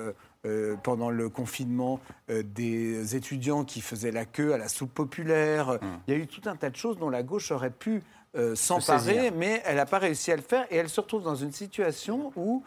[0.45, 1.99] euh, pendant le confinement,
[2.29, 5.79] euh, des étudiants qui faisaient la queue à la soupe populaire.
[6.07, 8.03] Il y a eu tout un tas de choses dont la gauche aurait pu
[8.37, 10.65] euh, s'emparer, mais elle n'a pas réussi à le faire.
[10.71, 12.63] Et elle se retrouve dans une situation où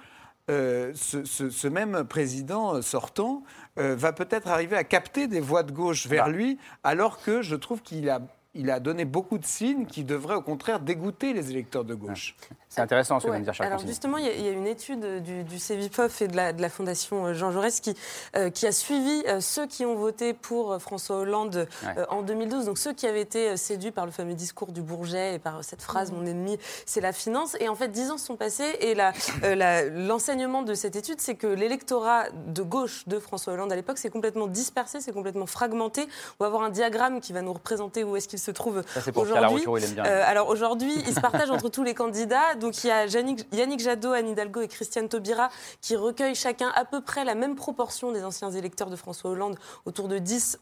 [0.51, 3.43] euh, ce, ce- ce même président sortant
[3.79, 7.57] euh, va peut-être arriver à capter des voix de gauche vers lui, alors que je
[7.57, 8.21] trouve qu'il a,
[8.55, 12.37] il a donné beaucoup de signes qui devraient au contraire dégoûter les électeurs de gauche.
[12.69, 13.37] C'est intéressant ce que Ouais.
[13.37, 13.93] vient de dire Charles Alors Consigny.
[13.93, 16.53] justement, il y, a- il y a une étude du, du CEVIPOF et de la,
[16.53, 17.97] de la Fondation euh, Jean Jaurès qui,
[18.37, 22.67] euh, qui a suivi euh, ceux qui ont voté pour François Hollande euh, en 2012,
[22.67, 25.83] donc ceux qui avaient été séduits par le fameux discours du Bourget et par cette
[25.83, 26.15] phrase Mmh.
[26.17, 27.57] «mon ennemi, c'est la finance».
[27.61, 28.95] Et en fait, dix ans sont passés et
[29.43, 33.99] euh, l'enseignement de cette étude, c'est que l'électorat de gauche de François Hollande à l'époque,
[33.99, 36.03] c'est complètement dispersé, c'est complètement fragmenté.
[36.39, 39.01] On va avoir un diagramme qui va nous représenter où est-ce qu'il se trouve Ça,
[39.01, 39.85] c'est pour Pierre aujourd'hui.
[39.99, 42.55] Euh, alors aujourd'hui, il se partage entre tous les candidats.
[42.55, 45.49] Donc il y a Yannick, Yannick Jadot, Anne Hidalgo et Christiane Taubira
[45.81, 49.57] qui recueillent chacun à peu près la même proportion des anciens électeurs de François Hollande,
[49.85, 50.57] autour de 10-11%.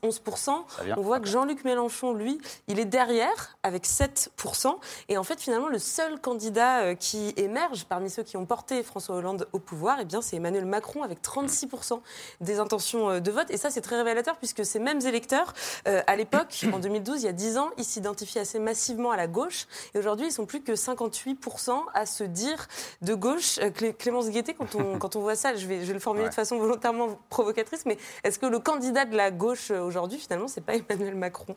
[0.44, 0.94] Ça vient.
[0.98, 4.76] On voit que Jean-Luc Mélenchon, lui, il est derrière avec 7%.
[5.08, 8.82] Et en fait, finalement, le seul candidat euh, qui émerge parmi ceux qui ont porté
[8.82, 12.00] François Hollande au pouvoir, eh bien, c'est Emmanuel Macron avec 36%
[12.40, 13.50] des intentions euh, de vote.
[13.50, 15.54] Et ça, c'est très révélateur puisque ces mêmes électeurs,
[15.88, 19.16] euh, à l'époque, en 2012, il y a 10 ans, ils s'identifiaient assez massivement à
[19.16, 19.66] la gauche.
[19.94, 22.66] Et aujourd'hui, ils sont plus que 58% à se dire
[23.02, 23.58] de gauche.
[23.58, 25.98] Euh, Clé- Clémence Guettet, quand on, quand on voit ça, je vais, je vais le
[26.00, 26.30] formuler Ouais.
[26.30, 30.48] de façon volontairement provocatrice, mais est-ce que le candidat de la gauche euh, aujourd'hui, finalement,
[30.48, 31.56] c'est pas Emmanuel Macron?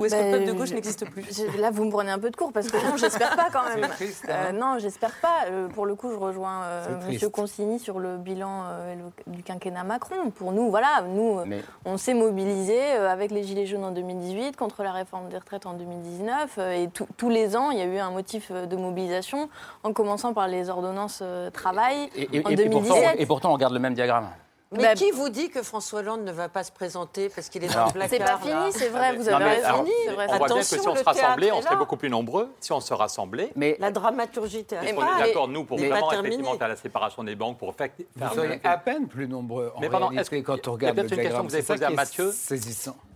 [0.00, 1.24] Ou est-ce que le Ben, peuple de gauche je- n'existe plus
[1.58, 3.84] Là, vous me prenez un peu de cours parce que non, j'espère pas quand même.
[3.84, 4.46] C'est triste, hein.
[4.48, 5.44] Euh, non, j'espère pas.
[5.50, 6.86] Euh, pour le coup, je rejoins euh.
[7.08, 10.30] Monsieur Consigny sur le bilan euh, le- du quinquennat Macron.
[10.30, 13.90] Pour nous, voilà, nous, euh, Mais- on s'est mobilisés euh, avec les Gilets jaunes en
[13.90, 16.56] 2018, contre la réforme des retraites en 2019.
[16.58, 19.48] euh, et tout- tous les ans, il y a eu un motif euh, de mobilisation,
[19.84, 22.88] en commençant par les ordonnances euh, travail Et, et- en et- et 2017.
[22.88, 24.28] pourtant, et pourtant, on regarde le même diagramme.
[24.72, 27.64] Mais Bah, qui vous dit que François Hollande ne va pas se présenter parce qu'il
[27.64, 29.68] est dans le placard C'est pas fini, c'est vrai, vous avez mais raison.
[29.68, 29.82] On
[30.14, 32.52] voit bien que Attention, si on se rassemblait, on serait beaucoup plus nombreux.
[32.60, 34.94] Si on se rassemblait, Mais La dramaturgie est théâtrale.
[34.94, 37.74] qu'on est mais- d'accord, nous, pour mais vraiment effectivement à la séparation des banques, pour
[37.74, 37.88] faire.
[38.14, 40.50] Vous soyez à peine plus nombreux en Mais pardon, réalité est-ce que-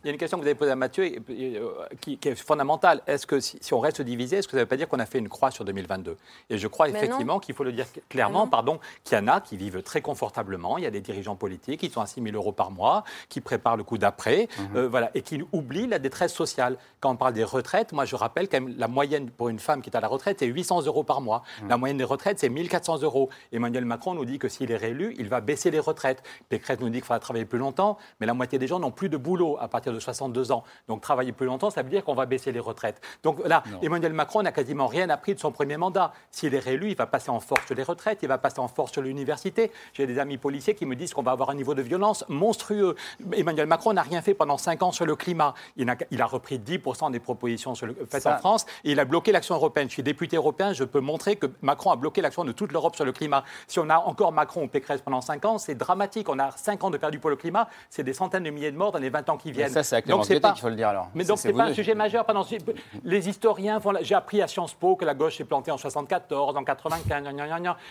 [0.05, 3.01] il y a une question que vous avez posée à Mathieu euh, qui, est fondamentale.
[3.07, 5.07] Est-ce que si, on reste divisé, est-ce que ça ne veut pas dire qu'on a
[5.07, 6.19] fait une croix sur 2022
[6.51, 9.29] Et je crois ben effectivement qu'il faut le dire clairement, ah pardon, qu'il y en
[9.29, 10.77] a qui vivent très confortablement.
[10.77, 13.41] Il y a des dirigeants politiques qui sont à 6 000 euros par mois, qui
[13.41, 14.77] préparent le coup d'après, mhm.
[14.77, 16.77] euh, voilà, et qui oublient la détresse sociale.
[17.01, 19.81] Quand on parle des retraites, moi je rappelle quand même la moyenne pour une femme
[19.81, 21.45] qui est à la retraite, c'est 800 euros par mois.
[21.63, 21.69] Mhm.
[21.71, 23.31] La moyenne des retraites, c'est 1400 euros.
[23.53, 26.23] Emmanuel Macron nous dit que s'il est réélu, il va baisser les retraites.
[26.51, 29.09] Pécresse nous dit qu'il faudra travailler plus longtemps, mais la moitié des gens n'ont plus
[29.09, 30.65] de boulot à partir de de 62 ans.
[30.89, 33.01] Donc travailler plus longtemps, ça veut dire qu'on va baisser les retraites.
[33.23, 33.63] Donc là.
[33.83, 36.13] Emmanuel Macron n'a quasiment rien appris de son premier mandat.
[36.31, 38.69] S'il est réélu, il va passer en force sur les retraites, il va passer en
[38.69, 39.71] force sur l'université.
[39.93, 42.95] J'ai des amis policiers qui me disent qu'on va avoir un niveau de violence monstrueux.
[43.33, 45.55] Emmanuel Macron n'a rien fait pendant 5 ans sur le climat.
[45.77, 49.33] Il a, il a repris 10% des propositions faites en France et il a bloqué
[49.33, 49.89] l'action européenne.
[49.89, 52.97] Je suis député européen, je peux montrer que Macron a bloqué l'action de toute l'Europe
[52.97, 53.45] sur le climat.
[53.67, 56.29] Si on a encore Macron ou Pécresse pendant 5 ans, c'est dramatique.
[56.29, 58.77] On a 5 ans de perdu pour le climat, c'est des centaines de milliers de
[58.77, 60.89] morts dans les 20 ans qui viennent c'est à Clémence Guettet qu'il faut le dire
[60.89, 61.09] alors.
[61.15, 62.25] Mais donc, ce n'est pas un sujet majeur.
[62.25, 62.45] Pendant...
[63.05, 63.93] Les historiens font.
[64.03, 67.25] J'ai appris à Sciences Po que la gauche s'est plantée en 74, en 95,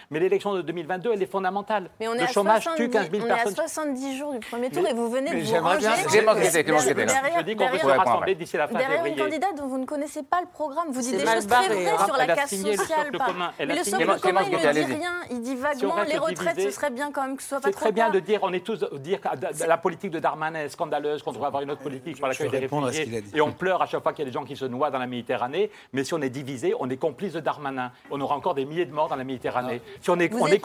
[0.09, 1.89] mais l'élection de 2022, elle est fondamentale.
[1.99, 3.53] Mais on est le chômage 70, tue 15 000 on personnes.
[3.57, 5.87] On est à 70 jours du premier tour mais, et vous venez de vous ranger.
[6.07, 7.07] Clémence Guettet, Clémence Guettet.
[7.37, 8.97] Je dis qu'on peut se rassembler d'ici la fin février.
[8.97, 11.67] Derrière une candidate dont vous ne connaissez pas le programme, vous dites des choses très
[11.67, 12.05] vraies hein.
[12.05, 13.11] sur la casse sociale.
[13.59, 15.13] Mais le socle commun, il ne dit rien.
[15.31, 17.91] Il dit vaguement les retraites, ce serait bien quand même que ce soit pas trop
[17.91, 19.19] bien de dire, on est tous dire
[19.67, 21.82] la politique de Darmanin est scandaleuse, qu'on devrait avoir une autre
[23.34, 24.99] et on pleure à chaque fois qu'il y a des gens qui se noient dans
[24.99, 25.71] la Méditerranée.
[25.91, 27.91] Mais si on est divisé, on est complice de Darmanin.
[28.11, 29.81] On aura encore des milliers de morts dans la Méditerranée.
[29.84, 29.97] Ah.
[30.01, 30.61] Si on est, vous êtes,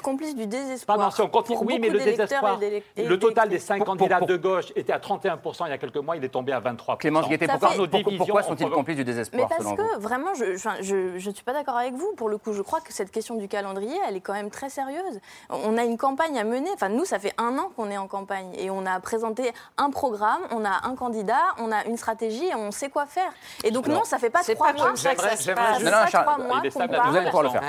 [0.00, 0.34] complice.
[0.34, 0.98] Du désespoir.
[0.98, 2.58] Pardon, si on oui, mais le désespoir.
[2.96, 6.16] Le total des cinq candidats de gauche était à 31 il y a quelques mois.
[6.16, 9.56] Il est tombé à 23 Clément Guettet, pourquoi, pourquoi, pourquoi sont-ils complices du désespoir Mais
[9.56, 12.12] parce que vraiment, je ne suis pas d'accord avec vous.
[12.16, 14.68] Pour le coup, je crois que cette question du calendrier, elle est quand même très
[14.68, 15.20] sérieuse.
[15.48, 16.70] On a une campagne à mener.
[16.74, 19.90] Enfin, nous, ça fait un an qu'on est en campagne et on a présenté un
[19.90, 23.32] programme on a un candidat, on a une stratégie et on sait quoi faire.
[23.64, 24.96] Et donc, non, ça ne fait pas trois mois.
[24.96, 27.60] Ça fait pas trois mois qu'on parle.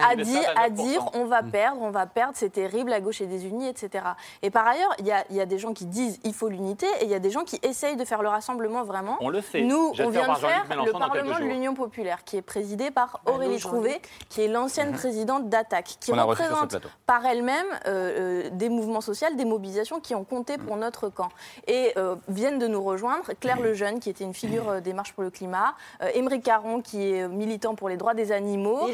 [0.56, 4.06] à dire on va perdre, on va perdre, c'est terrible, la gauche est désunie, etc.
[4.42, 7.10] Et par ailleurs, il y, a, des gens qui disent il faut l'unité et il
[7.10, 9.18] y a des gens qui essayent de faire le rassemblement vraiment.
[9.22, 9.62] On le fait.
[9.62, 13.60] Nous, on vient de faire le Parlement de l'Union populaire qui est présidé par Aurélie
[13.60, 19.28] Trouvé, qui est l'ancienne présidente d'Attaque, qui représente par elle-même euh, euh, des mouvements sociaux,
[19.36, 21.30] des mobilisations qui ont compté pour notre camp.
[21.68, 23.32] Et euh, viennent de nous rejoindre.
[23.40, 25.76] Claire Lejeune, qui était une figure euh, des marches pour le climat.
[26.02, 28.88] Euh, Émeric Caron, qui est euh, militant pour les droits des animaux.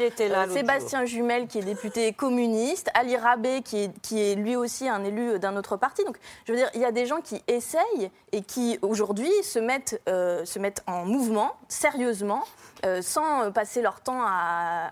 [0.52, 1.04] Sébastien.
[1.04, 2.90] Jumel, qui est député communiste.
[2.94, 6.04] Ali Rabé, qui est, qui est lui aussi un élu d'un autre parti.
[6.04, 9.58] Donc, je veux dire, il y a des gens qui essayent et qui, aujourd'hui, se
[9.58, 12.44] mettent, se mettent en mouvement, sérieusement,
[13.00, 14.90] sans passer leur temps à,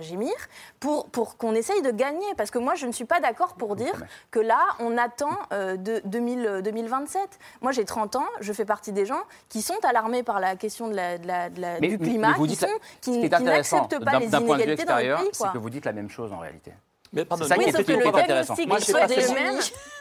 [0.00, 0.34] gémir,
[0.80, 2.26] pour, pour qu'on essaye de gagner.
[2.36, 6.02] Parce que moi, je ne suis pas d'accord pour dire que là, on attend de
[6.04, 7.38] 2027.
[7.62, 10.88] Moi, j'ai 30 ans, je fais partie des gens qui sont alarmés par la question
[10.88, 12.66] du climat, vous qui, dites, sont,
[13.00, 15.30] qui, qui n'acceptent pas les inégalités dans le pays.
[15.32, 16.72] C'est que vous dites la même chose en réalité.
[17.14, 18.56] Mais pardon, ça oui, qui était le intéressant.
[18.66, 19.34] Moi, j'ai passé,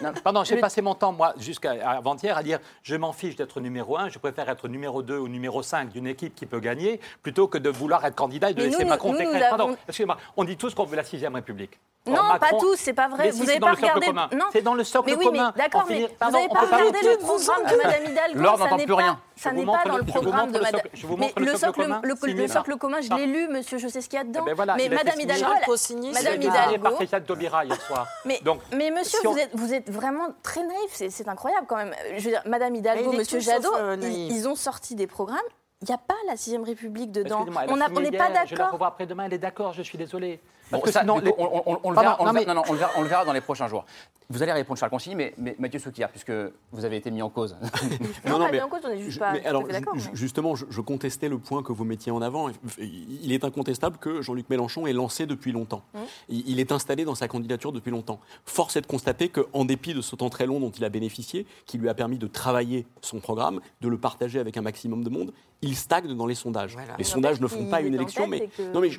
[0.02, 0.12] mon...
[0.24, 3.98] Pardon, j'ai passé mon temps, moi, jusqu'à avant-hier, à dire je m'en fiche d'être numéro
[3.98, 7.48] 1, je préfère être numéro 2 ou numéro 5 d'une équipe qui peut gagner, plutôt
[7.48, 10.74] que de vouloir être candidat et de laisser Macron nous, Pardon, excusez-moi, on dit tous
[10.74, 11.80] qu'on veut la 6 République.
[12.06, 13.32] Non, pas tous, c'est pas vrai.
[13.32, 14.08] Vous n'avez pas regardé.
[14.52, 15.54] C'est dans le socle mais oui, commun.
[15.56, 18.40] D'accord, mais, vous n'avez pas regardé le programme de Mme Hidalgo.
[18.42, 20.82] L'or n'entend plus rien ça n'est pas dans le, programme de Madame.
[21.38, 24.22] le, socle, commun, le, socle commun, je l'ai lu, monsieur, je sais ce qu'il y
[24.22, 24.46] a dedans.
[24.46, 25.48] mais Madame Hidalgo,
[26.14, 26.98] Madame Hidalgo.
[27.50, 28.08] par hier soir.
[28.26, 28.40] Mais,
[28.76, 29.20] mais monsieur,
[29.54, 31.94] vous, êtes, vraiment très naïf, c'est incroyable quand même.
[32.18, 35.40] Je veux dire, Madame Hidalgo, monsieur Jadot, ils ont sorti des programmes
[35.84, 37.46] il n'y a pas la 6ème République dedans.
[37.68, 38.46] On n'est pas d'accord.
[38.46, 40.40] Je vais la revois après-demain, elle est d'accord, je suis désolé.
[40.74, 43.86] On, le verra, dans les prochains jours.
[44.30, 46.32] Vous allez répondre, Charles Consigny, mais, mais Mathieu Soukia, puisque
[46.72, 47.56] vous avez été mis en cause.
[48.26, 49.34] non, non, mais, en cause, on pas.
[49.46, 49.64] Alors,
[50.14, 52.50] justement, je, contestais le point que vous mettiez en avant.
[52.78, 55.84] Il est incontestable que Jean-Luc Mélenchon est lancé depuis longtemps.
[56.30, 58.20] Il, est installé dans sa candidature depuis longtemps.
[58.46, 61.46] Force est de constater qu'en dépit de ce temps très long dont il a bénéficié,
[61.66, 65.10] qui lui a permis de travailler son programme, de le partager avec un maximum de
[65.10, 65.32] monde,
[65.64, 66.76] il stagne dans les sondages.
[66.98, 68.50] Les sondages ne font pas une élection, mais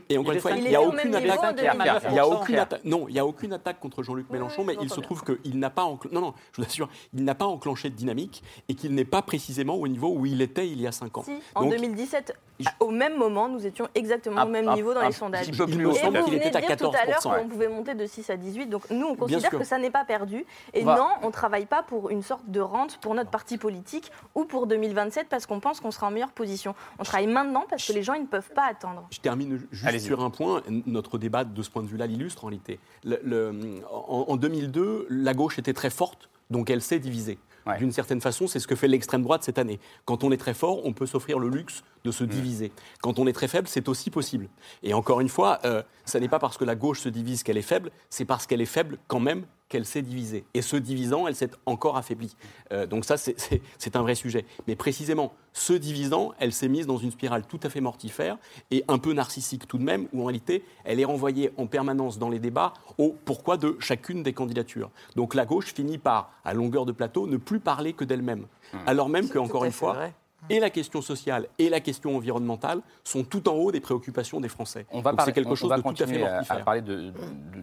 [0.09, 1.64] et encore une fois, il n'y a aucune attaque.
[1.65, 2.85] Il n'y a aucune attaque.
[2.85, 5.71] Non, il y a aucune attaque contre Jean-Luc Mélenchon, mais il se trouve qu'il n'a
[5.71, 6.15] pas enclenché.
[6.15, 9.23] Non, non, je vous assure, il n'a pas enclenché de dynamique et qu'il n'est pas
[9.23, 11.25] précisément au niveau où il était il y a 5 ans.
[11.55, 12.35] En 2017,
[12.81, 15.51] au même moment, nous étions exactement au ah, même ah, niveau dans les ah, sondages.
[15.51, 16.77] Peu plus il me semble qu'il était à 14%.
[16.77, 18.67] tout à l'heure qu'on pouvait monter de 6 à 18.
[18.67, 20.45] Donc nous, on considère que ça n'est pas perdu.
[20.73, 24.11] Et non, on ne travaille pas pour une sorte de rente pour notre parti politique
[24.35, 26.75] ou pour 2027 parce qu'on pense qu'on sera en meilleure position.
[26.99, 29.07] On travaille maintenant parce que les gens, ils ne peuvent pas attendre.
[29.11, 30.63] Je termine juste sur un point.
[30.87, 32.79] Notre débat de ce point de vue-là l'illustre en réalité.
[33.05, 37.39] Le- le- en, en 2002, la gauche était très forte, donc elle s'est divisée.
[37.79, 39.81] D'une certaine façon, c'est ce que fait l'extrême droite cette année.
[40.05, 42.73] Quand on est très fort, on peut s'offrir le luxe de se diviser.
[43.01, 44.49] Quand on est très faible, c'est aussi possible.
[44.83, 47.57] Et encore une fois, euh, ça n'est pas parce que la gauche se divise qu'elle
[47.59, 50.45] est faible, c'est parce qu'elle est faible quand même qu'elle s'est divisée.
[50.55, 52.37] Et se divisant, elle s'est encore affaiblie.
[52.73, 54.45] Euh, donc ça, c'est- un vrai sujet.
[54.69, 58.37] Mais précisément, se divisant, elle s'est mise dans une spirale tout à fait mortifère
[58.71, 62.19] et un peu narcissique tout de même, où en réalité, elle est renvoyée en permanence
[62.19, 64.91] dans les débats au pourquoi de chacune des candidatures.
[65.17, 68.47] Donc la gauche finit par, à longueur de plateau, ne plus parler que d'elle-même.
[68.87, 70.15] Alors même que, encore une fois, vrai.
[70.51, 74.49] Et la question sociale et la question environnementale sont tout en haut des préoccupations des
[74.49, 74.87] Français.
[74.91, 76.29] On va, Donc parler- quelque on- chose on va de tout à fait continuer à,
[76.29, 76.65] à mortifère.
[76.65, 77.13] parler de, de-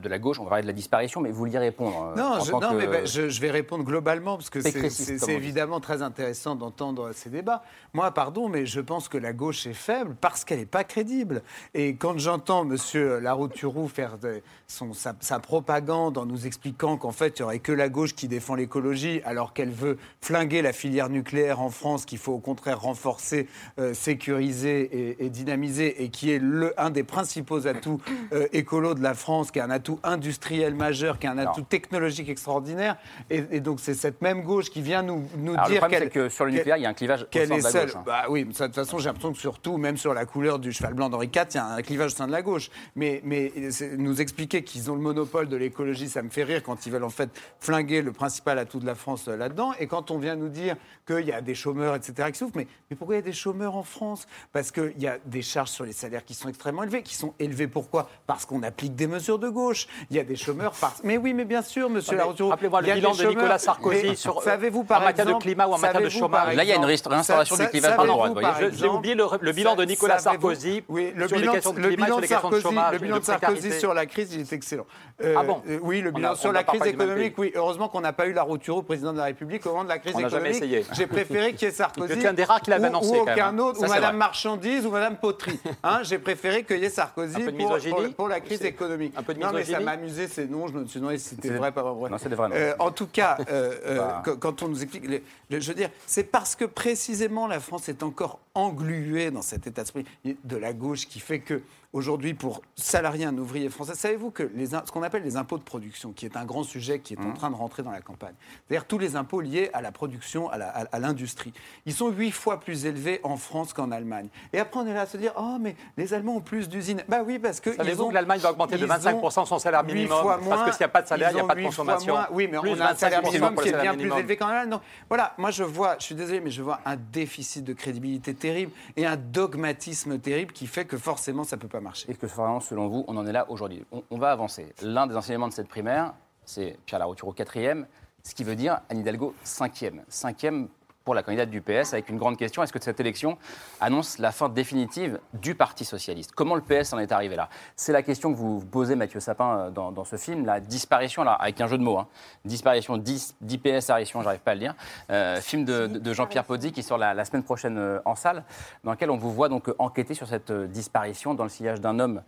[0.01, 2.13] de la gauche, on va parler de la disparition, mais vous vouliez répondre.
[2.13, 5.79] euh, Non, je, non mais ben, je, je vais répondre globalement parce que c'est- évidemment
[5.79, 7.63] très intéressant d'entendre ces débats.
[7.93, 11.43] Moi, pardon, mais je pense que la gauche est faible parce qu'elle n'est pas crédible.
[11.73, 12.77] Et quand j'entends M.
[13.21, 17.59] Larouturou faire de- son, sa, sa propagande en nous expliquant qu'en fait, il n'y aurait
[17.59, 22.05] que la gauche qui défend l'écologie alors qu'elle veut flinguer la filière nucléaire en France,
[22.05, 23.47] qu'il faut au contraire renforcer,
[23.79, 28.01] euh, sécuriser et, et dynamiser, et qui est le, un des principaux atouts
[28.33, 31.61] euh, écolos de la France, qui est un atout industriel majeur, qui est un atout
[31.61, 32.97] technologique extraordinaire.
[33.29, 36.03] Et, et donc c'est cette même gauche qui vient nous, nous Alors, le dire problème,
[36.03, 37.95] c'est que sur le nucléaire, il y a un clivage au sein de la gauche,
[37.95, 38.03] hein.
[38.05, 40.93] Bah oui, de toute façon, j'ai l'impression que surtout, même sur la couleur du cheval
[40.93, 42.69] blanc d'Henri IV, il y a un clivage au sein de la gauche.
[42.95, 43.51] Mais, mais
[43.97, 47.03] nous expliquer qu'ils ont le monopole de l'écologie, ça me fait rire quand ils veulent
[47.03, 49.73] en fait flinguer le principal atout de la France euh, là-dedans.
[49.79, 50.75] Et quand on vient nous dire
[51.07, 53.33] qu'il y a des chômeurs, etc., qui souffrent, mais, mais pourquoi il y a des
[53.33, 54.27] chômeurs en France?
[54.53, 57.03] Parce qu'il y a des charges sur les salaires qui sont extrêmement élevées.
[57.03, 58.09] Qui sont élevées pourquoi?
[58.27, 59.87] Parce qu'on applique des mesures de gauche.
[60.09, 60.93] Il y a des chômeurs par...
[61.03, 63.57] Mais oui, mais bien sûr, monsieur Ah, rappelez-moi le bilan de Nicolas.
[63.57, 66.55] Sarkozy Mais sur- savez-vous, en par matière de climat ou en matière de savez-vous, chômage
[66.55, 66.81] Là, il y a une
[67.23, 70.83] sa- du clivage par savez-vous, droite, J'ai oublié le, le bilan de Nicolas Savez-vous- Sarkozy
[70.89, 72.93] oui, le sur bilan, les questions de climat, bilan sur les questions de Sarkozy, chômage,
[72.93, 74.85] le bilan de Sarkozy sur la crise, il est excellent.
[75.23, 77.51] Euh, Ah bon euh, Oui, le bilan a- sur la crise économique, oui.
[77.55, 79.99] Heureusement qu'on n'a pas eu la Routuro, président de la République, au moment de la
[79.99, 80.75] crise On n'a jamais économique.
[80.81, 80.85] essayé.
[80.93, 82.13] J'ai préféré qu'il y ait Sarkozy.
[82.51, 83.57] Rares qui l'avait ou- Ou quand même, aucun hein.
[83.59, 84.17] autre, Ça, ou Madame vrai.
[84.17, 85.59] Marchandise, ou Madame Poterie.
[85.83, 89.13] Hein, J'ai préféré qu'il y ait Sarkozy pour, misogynie pour- pour la crise économique.
[89.17, 90.67] un peu de non, mais ça m'amusait ces noms.
[90.67, 92.09] Je me suis demandé si c'était C'est- vrai, pas vrai.
[92.09, 92.55] Non, c'est des vrais noms.
[92.55, 94.21] Euh, en tout cas, euh, euh, Bah.
[94.25, 95.05] quand- quand on nous explique,
[95.49, 99.81] je veux dire, c'est parce que précisément la France est encore engluée dans cet état
[99.81, 101.61] d'esprit de la gauche qui fait que
[101.93, 105.63] aujourd'hui, pour salarier un ouvrier français, savez-vous que les, ce qu'on appelle les impôts de
[105.63, 107.29] production, qui est un grand sujet qui est Mmh.
[107.29, 108.33] en train de rentrer dans la campagne,
[108.67, 111.53] c'est-à-dire tous les impôts liés à la production, à l'industrie,
[111.85, 114.29] ils sont huit fois plus élevés en France qu'en Allemagne.
[114.53, 117.03] Et après, on est là à se dire, oh, mais les Allemands ont plus d'usines.
[117.07, 120.21] Bah oui, parce que Savez-vous que l'Allemagne va augmenter de ils 25% son salaire minimum
[120.21, 121.63] fois Parce moins, que s'il n'y a pas de salaire, il n'y a pas de
[121.63, 122.13] consommation.
[122.13, 122.27] moins.
[122.31, 124.47] Oui, mais Plus on a un 25% salaire minimum qui est bien plus élevé qu'en
[124.47, 124.69] Allemagne.
[124.69, 128.33] Donc, voilà, moi je vois, je suis désolé, mais je vois un déficit de crédibilité
[128.33, 132.09] terrible et un dogmatisme terrible qui fait que forcément ça ne peut pas marcher.
[132.09, 134.73] Est-ce que vraiment, selon vous, on en est là aujourd'hui on, va avancer.
[134.81, 136.13] L'un des enseignements de cette primaire,
[136.45, 137.87] c'est Pierre Larouturou quatrième,
[138.23, 140.03] ce qui veut dire Anne Hidalgo cinquième.
[140.07, 140.69] Cinquième
[141.03, 142.61] pour la candidate du PS, avec une grande question.
[142.63, 143.37] Est-ce que cette élection
[143.79, 146.33] annonce la fin définitive du Parti socialiste?
[146.33, 147.49] Comment le PS en est arrivé là?
[147.75, 151.37] C'est la question que vous posez, Mathieu Sapin, euh, dans, ce film, la disparition, alors,
[151.39, 152.07] avec un jeu de mots, hein,
[152.45, 154.75] disparition d'IS- d'IPS Arition, j'arrive pas à le dire,
[155.09, 158.43] euh, film de, Jean-Pierre Pozzi qui sort la, semaine prochaine euh, en salle,
[158.83, 162.21] dans lequel on vous voit donc enquêter sur cette disparition dans le sillage d'un homme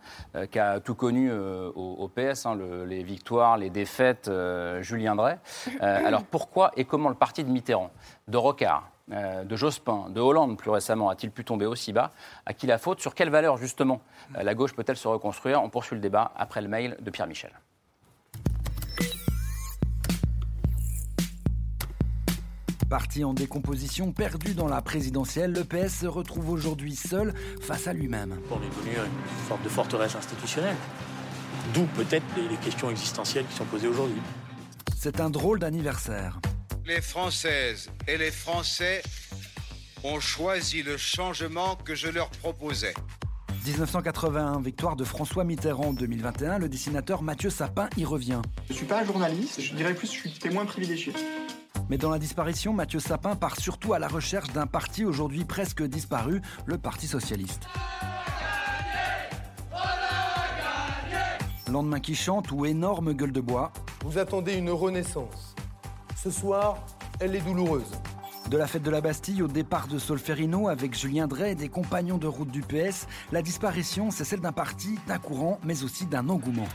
[0.50, 4.30] qui a tout connu au, PS, hein, le- les victoires, les défaites,
[4.80, 5.38] Julien Drey.
[5.80, 7.90] Alors pourquoi et comment le parti de Mitterrand,
[8.28, 12.12] de Rocard, euh, de Jospin, de Hollande plus récemment, a-t-il pu tomber aussi bas
[12.46, 14.00] À qui la faute Sur quelle valeur justement?
[14.36, 15.62] Euh, la gauche peut-elle se reconstruire?
[15.62, 17.52] On poursuit le débat après le mail de Pierre Michel.
[22.88, 27.92] Parti en décomposition, perdu dans la présidentielle, le PS se retrouve aujourd'hui seul face à
[27.92, 28.38] lui-même.
[28.50, 30.76] On est devenu une sorte de forteresse institutionnelle.
[31.72, 34.20] D'où peut-être les questions existentielles qui sont posées aujourd'hui.
[34.96, 36.38] C'est un drôle d'anniversaire.
[36.86, 39.02] Les Françaises et les Français
[40.02, 42.92] ont choisi le changement que je leur proposais.
[43.64, 48.42] 1981, victoire de François Mitterrand 2021, le dessinateur Mathieu Sapin y revient.
[48.68, 51.14] Je suis pas journaliste, je dirais plus je suis témoin privilégié.
[51.88, 55.82] Mais dans la disparition, Mathieu Sapin part surtout à la recherche d'un parti aujourd'hui presque
[55.82, 57.62] disparu, le Parti socialiste.
[61.72, 63.72] Lendemain qui chante ou énorme gueule de bois.
[64.04, 65.54] Vous attendez une renaissance.
[66.24, 66.78] Ce soir,
[67.20, 67.90] elle est douloureuse.
[68.48, 71.68] De la fête de la Bastille au départ de Solferino avec Julien Drey et des
[71.68, 76.06] compagnons de route du PS, la disparition, c'est celle d'un parti, d'un courant, mais aussi
[76.06, 76.66] d'un engouement.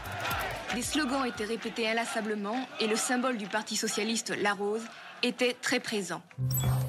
[0.75, 4.83] Des slogans étaient répétés inlassablement et le symbole du Parti socialiste, la rose,
[5.23, 6.21] était très présent.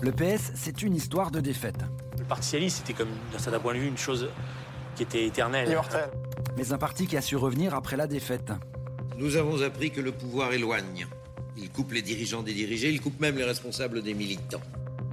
[0.03, 1.83] Le PS, c'est une histoire de défaite.
[2.19, 4.29] Le Parti socialiste, c'était comme, d'un certain point de vue, une chose
[4.97, 5.81] qui était éternelle.
[6.59, 8.53] Mais un parti qui a su revenir après la défaite.
[9.17, 11.07] Nous avons appris que le pouvoir éloigne.
[11.63, 14.63] Il coupe les dirigeants des dirigés, il coupe même les responsables des militants.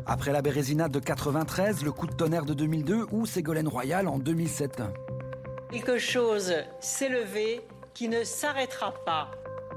[0.05, 4.17] Après la Bérézinade de 93, le coup de tonnerre de 2002 ou Ségolène Royal en
[4.17, 4.81] 2007.
[5.71, 7.59] Quelque chose s'est levé
[7.93, 9.31] qui ne s'arrêtera pas.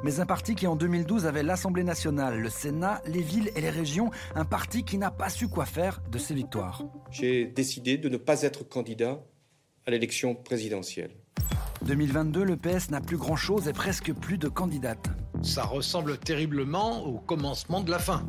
[0.05, 3.71] Mais un parti qui en 2012 avait l'Assemblée nationale, le Sénat, les villes et les
[3.71, 6.85] régions, un parti qui n'a pas su quoi faire de ses victoires.
[7.11, 9.21] J'ai décidé de ne pas être candidat
[9.87, 11.11] à l'élection présidentielle.
[11.83, 15.11] 2022, le PS n'a plus grand-chose et presque plus de candidates.
[15.43, 18.27] Ça ressemble terriblement au commencement de la fin.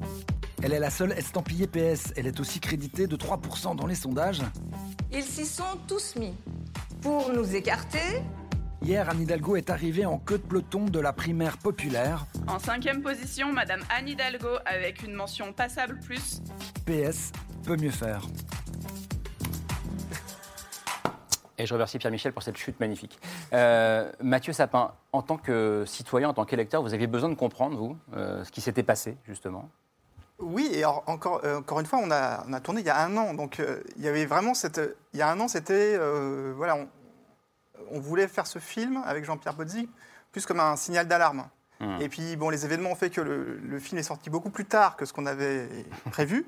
[0.64, 2.14] Elle est la seule estampillée PS.
[2.16, 4.41] Elle est aussi créditée de 3% dans les sondages.
[5.12, 6.34] Ils s'y sont tous mis.
[7.01, 8.22] Pour nous écarter,
[8.84, 12.26] Hier, Anne Hidalgo est arrivée en queue de peloton de la primaire populaire.
[12.47, 16.41] En cinquième position, Madame Anne Hidalgo avec une mention passable plus.
[16.88, 17.32] PS
[17.64, 18.26] peut mieux faire.
[21.62, 23.20] Et je remercie Pierre-Michel pour cette chute magnifique.
[23.53, 27.78] Euh, Mathieu Sapin, en tant que citoyen, en tant qu'électeur, vous aviez besoin de comprendre,
[27.78, 29.70] vous, euh, ce qui s'était passé, justement?
[30.39, 32.89] Oui, et alors, encore, euh, encore une fois, on a, on a tourné il y
[32.89, 33.36] a un an.
[33.36, 33.62] Donc,
[33.95, 34.82] il y avait vraiment cette.
[35.14, 35.99] Il y a un an, c'était.
[36.55, 36.88] voilà, on,
[37.91, 39.88] on voulait faire ce film avec Jean-Pierre Bozzi
[40.32, 41.47] plus comme un signal d'alarme.
[41.80, 42.01] Hmm.
[42.01, 44.66] Et puis, bon, les événements ont fait que le, le film est sorti beaucoup plus
[44.66, 45.70] tard que ce qu'on avait
[46.09, 46.47] prévu.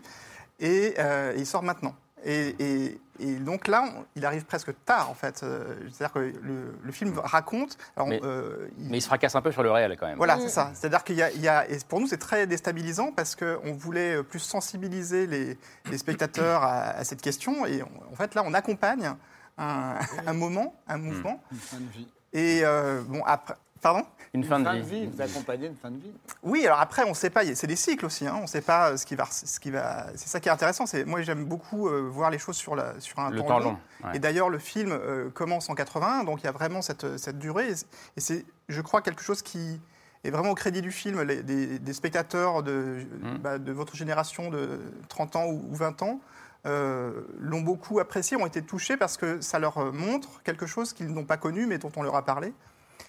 [0.60, 0.96] Et
[1.38, 1.94] il sort maintenant.
[2.26, 5.42] Et, et- et donc là, on- il arrive presque tard, en fait.
[5.44, 7.78] Euh, C'est-à-dire que le, le film raconte.
[7.96, 10.18] alors, mais, euh, il- mais il se fracasse un peu sur le réel, quand même.
[10.18, 10.72] voilà, c'est ça.
[10.74, 13.74] C'est-à-dire qu'il y a, il y a- et pour nous, c'est très déstabilisant parce qu'on
[13.74, 15.58] voulait plus sensibiliser les,
[15.92, 17.66] les spectateurs à, à cette question.
[17.66, 19.12] Et on- en fait, là, on accompagne
[19.58, 19.96] un,
[20.28, 21.42] un moment, un mouvement.
[21.52, 22.08] Une fin de vie.
[22.34, 23.54] Et euh, bon, après.
[23.84, 24.04] Pardon
[24.34, 25.06] Une fin de vie.
[25.08, 26.12] Vous accompagnez une fin de vie.
[26.42, 28.62] oui, alors après, on ne sait pas, c'est des cycles aussi, hein, on ne sait
[28.62, 29.26] pas ce qui va...
[29.30, 32.40] Ce qui va c'est ça qui est intéressant, c'est moi j'aime beaucoup euh, voir les
[32.40, 33.72] choses sur, la, sur un Le temps, temps long.
[33.72, 34.16] long, ouais.
[34.16, 37.38] Et d'ailleurs, le film euh, commence en 81, donc il y a vraiment cette, cette
[37.40, 39.80] durée, et c'est- et c'est, je crois, quelque chose qui
[40.24, 43.38] est vraiment au crédit du film, les- des, des spectateurs de, Mmh.
[43.40, 44.80] bah, de votre génération de
[45.10, 46.20] 30 ans ou, ou 20 ans.
[46.66, 50.94] euh, l'ont beaucoup apprécié, ont été touchés parce que ça leur euh, montre quelque chose
[50.94, 52.54] qu'ils n'ont pas connu mais dont on leur a parlé.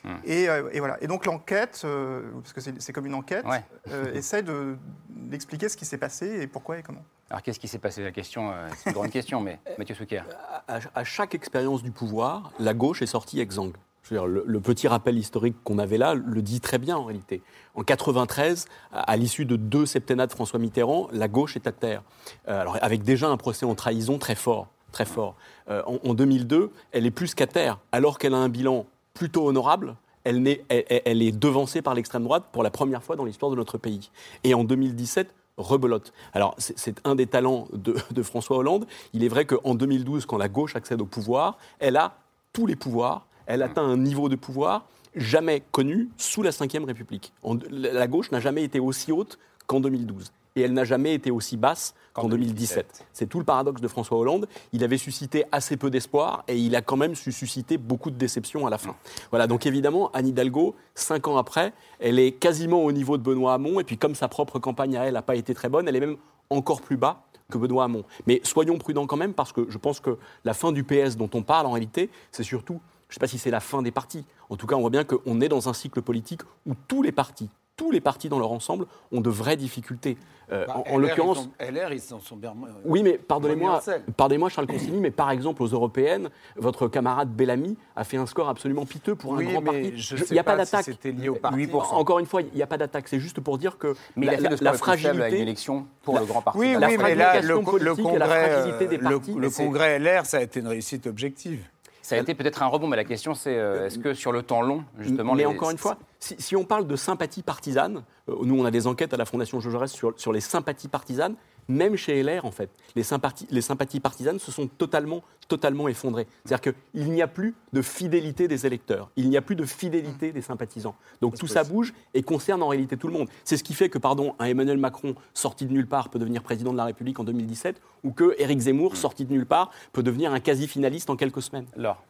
[0.02, 0.08] Mmh.
[0.24, 0.96] Et, euh, et voilà.
[1.02, 3.62] Et donc l'enquête, euh, parce que c'est comme une enquête, Ouais.
[3.90, 4.76] euh, essaie de-
[5.08, 7.02] d'expliquer ce qui s'est passé et pourquoi et comment.
[7.30, 8.02] Alors, qu'est-ce qui s'est passé?
[8.02, 10.22] La question, euh, c'est une grande question, mais Mathieu Souquer.
[10.68, 13.74] à, à chaque expérience du pouvoir, la gauche est sortie exsangue.
[14.02, 16.98] Je veux dire, le, le petit rappel historique qu'on avait là le dit très bien
[16.98, 17.40] en réalité.
[17.74, 21.72] En 93, à, à l'issue de deux septennats de François Mitterrand, la gauche est à
[21.72, 22.02] terre.
[22.48, 24.68] Euh, alors, avec déjà un procès en trahison très fort.
[24.92, 25.34] Très fort.
[25.70, 28.84] Euh, en, en 2002, elle est plus qu'à terre, alors qu'elle a un bilan
[29.14, 29.96] plutôt honorable.
[30.24, 34.10] Elle, est devancée par l'extrême droite pour la première fois dans l'histoire de notre pays.
[34.42, 36.12] Et en 2017, rebelote.
[36.32, 38.86] Alors, c'est- c'est un des talents de, de François Hollande.
[39.12, 42.16] Il est vrai qu'en 2012, quand la gauche accède au pouvoir, elle a
[42.52, 47.32] tous les pouvoirs, elle atteint un niveau de pouvoir jamais connu sous la Ve République.
[47.42, 50.32] En- la gauche n'a jamais été aussi haute qu'en 2012.
[50.56, 53.04] Et elle n'a jamais été aussi basse qu'en 2017.
[53.12, 54.48] C'est tout le paradoxe de François Hollande.
[54.72, 58.16] Il avait suscité assez peu d'espoir et il a quand même su susciter beaucoup de
[58.16, 58.94] déception à la fin.
[59.30, 63.54] Voilà, donc évidemment, Anne Hidalgo, cinq ans après, elle est quasiment au niveau de Benoît
[63.54, 63.80] Hamon.
[63.80, 66.00] Et puis, comme sa propre campagne à elle n'a pas été très bonne, elle est
[66.00, 66.16] même
[66.50, 68.04] encore plus bas que Benoît Hamon.
[68.26, 71.30] Mais soyons prudents quand même, parce que je pense que la fin du PS dont
[71.34, 73.90] on parle en réalité, c'est surtout, je ne sais pas si c'est la fin des
[73.90, 74.24] partis.
[74.50, 77.12] En tout cas, on voit bien qu'on est dans un cycle politique où tous les
[77.12, 80.16] partis, tous les partis dans leur ensemble ont de vraies difficultés.
[80.52, 82.50] Euh, Bah, en- l'occurrence, sont- LR, ils s'en sont bien.
[82.50, 83.80] euh, oui, mais pardonnez-moi,
[84.14, 88.50] pardonnez-moi, Charles Consigny, mais par exemple aux européennes, votre camarade Bellamy a fait un score
[88.50, 89.92] absolument piteux pour Oui, un grand mais parti.
[89.98, 90.84] je Il sais n'y a pas, pas si d'attaque.
[90.84, 91.56] c'était lié au parti.
[91.56, 91.94] 8%.
[91.96, 93.08] Encore une fois, il n'y a pas d'attaque.
[93.08, 95.22] C'est juste pour dire que Mais il la, a fait la- le score la fragilité
[95.22, 96.58] à une élection pour le grand parti.
[96.60, 99.34] Oui, La oui, mais là, le, le et la congrès, fragilité des euh, le- partis.
[99.34, 101.64] le congrès LR, ça a été une réussite objective.
[102.06, 104.42] Ça a été peut-être un rebond, mais la question c'est euh, est-ce que sur le
[104.42, 105.32] temps long, justement.
[105.34, 108.64] Mais les- encore une fois, si, si on parle de sympathie partisane, euh, nous on
[108.66, 111.34] a des enquêtes à la Fondation Jean Jaurès sur, sur les sympathies partisanes,
[111.68, 116.26] même chez LR en fait, les sympathies, les sympathies partisanes se sont totalement, totalement effondrées.
[116.44, 120.32] C'est-à-dire qu'il n'y a plus de fidélité des électeurs, il n'y a plus de fidélité
[120.32, 120.94] des sympathisants.
[121.20, 123.28] Donc tout ça bouge et concerne en réalité tout le monde.
[123.44, 126.42] C'est ce qui fait que, pardon, un Emmanuel Macron sorti de nulle part peut devenir
[126.42, 130.02] président de la République en 2017, ou que Éric Zemmour sorti de nulle part peut
[130.02, 131.66] devenir un quasi-finaliste en quelques semaines.
[131.76, 132.02] Alors,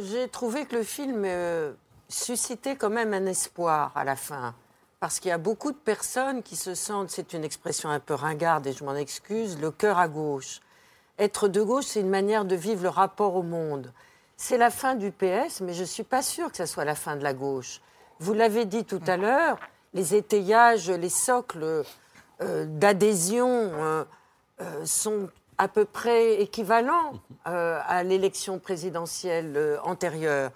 [0.00, 1.72] J'ai trouvé que le film euh,
[2.08, 4.54] suscitait quand même un espoir à la fin.
[5.00, 8.14] Parce qu'il y a beaucoup de personnes qui se sentent, c'est une expression un peu
[8.14, 10.60] ringarde et je m'en excuse, le cœur à gauche.
[11.18, 13.92] Être de gauche, c'est une manière de vivre le rapport au monde.
[14.36, 16.94] C'est la fin du PS, mais je ne suis pas sûre que ce soit la
[16.94, 17.80] fin de la gauche.
[18.18, 19.58] Vous l'avez dit tout à l'heure,
[19.94, 21.84] les étayages, les socles
[22.40, 24.04] euh, d'adhésion euh,
[24.60, 25.28] euh, sont
[25.58, 30.48] à peu près équivalents à l'élection présidentielle euh,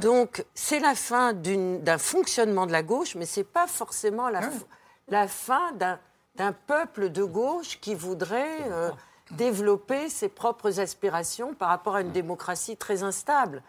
[0.00, 5.28] Donc, c'est la fin d'un fonctionnement de la gauche, mais ce n'est pas forcément la,
[5.28, 8.90] fin d'un peuple de gauche qui voudrait euh,
[9.32, 13.62] développer ses propres aspirations par rapport à une démocratie très instable.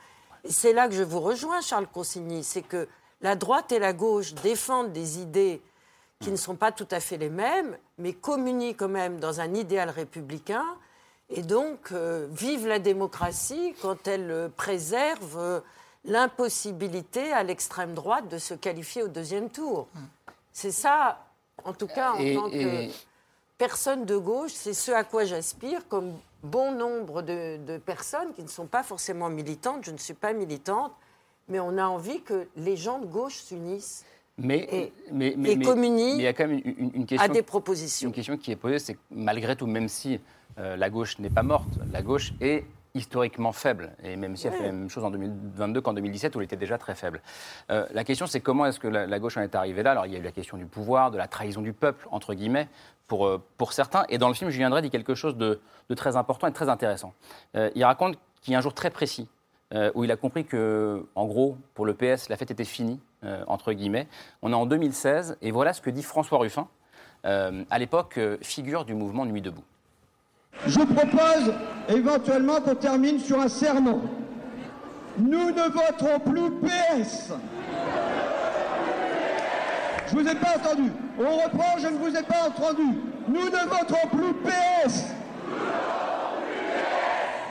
[0.47, 2.87] C'est là que je vous rejoins, Charles Consigny, c'est que
[3.21, 5.61] la droite et la gauche défendent des idées
[6.19, 9.53] qui ne sont pas tout à fait les mêmes, mais communient quand même dans un
[9.53, 10.65] idéal républicain.
[11.29, 15.59] Et donc, euh, vive la démocratie quand elle euh, préserve euh,
[16.05, 19.87] l'impossibilité à l'extrême droite de se qualifier au deuxième tour.
[20.51, 21.19] C'est ça,
[21.63, 22.91] en tout cas, en Et- tant que et-
[23.57, 28.43] personne de gauche, c'est ce à quoi j'aspire, comme bon nombre de, de personnes qui
[28.43, 29.83] ne sont pas forcément militantes.
[29.83, 30.91] Je ne suis pas militante,
[31.47, 34.05] mais on a envie que les gens de gauche s'unissent.
[34.37, 35.87] Mais, Et- mais, mais, et mais-
[36.17, 37.23] il y a quand même une question.
[37.25, 38.09] à des propositions.
[38.09, 40.19] Une question qui est posée, c'est que malgré tout, même si
[40.57, 42.65] euh, la gauche n'est pas morte, la gauche est
[42.95, 43.91] historiquement faible.
[44.03, 46.55] Et même si elle fait la même chose en 2022 qu'en 2017, où elle était
[46.55, 47.21] déjà très faible.
[47.69, 49.91] Euh, la question, c'est comment est-ce que la, la gauche en est arrivée là?
[49.91, 52.33] Alors, il y a eu la question du pouvoir, de la trahison du peuple, entre
[52.33, 52.67] guillemets,
[53.07, 54.05] pour, euh, pour certains.
[54.09, 56.55] Et dans le film, Julien Drey dit quelque chose de, de très important et de
[56.55, 57.13] très intéressant.
[57.55, 59.27] Euh, il raconte qu'il y a un jour très précis
[59.93, 63.01] où il a compris que, en gros, pour le PS, la fête était finie,
[63.47, 64.07] entre guillemets.
[64.41, 66.69] On est en 2016, et voilà ce que dit François Ruffin,
[67.25, 69.65] à l'époque figure du mouvement Nuit debout.
[70.67, 71.53] Je propose
[71.89, 74.01] éventuellement qu'on termine sur un serment.
[75.17, 77.31] Nous ne voterons plus PS.
[80.07, 80.91] Je vous ai pas entendu.
[81.19, 82.99] On reprend, je ne vous ai pas entendu.
[83.27, 85.05] Nous ne voterons plus PS.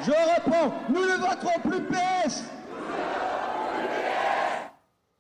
[0.05, 0.74] Je reprends.
[0.88, 2.44] Nous ne voterons plus PS.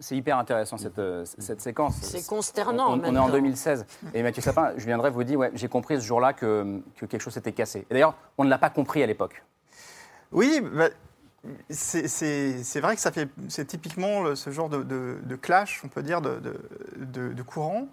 [0.04, 1.94] C'est hyper intéressant cette, euh, cette séquence.
[2.02, 3.32] C'est consternant, On, est en temps.
[3.32, 3.86] 2016.
[4.12, 7.22] Et Mathieu Sapin, je viendrai vous dire, ouais, j'ai compris ce jour-là que, que quelque
[7.22, 7.86] chose s'était cassé.
[7.88, 9.42] Et d'ailleurs, on ne l'a pas compris à l'époque.
[10.30, 10.90] Oui, bah,
[11.70, 15.36] c'est- c'est c'est vrai que ça fait, c'est typiquement le- ce genre de, de- de
[15.36, 16.54] clash, on peut dire, de, de,
[16.98, 17.88] de- de courant.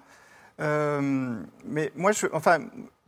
[0.60, 2.60] Euh, mais moi, je, enfin,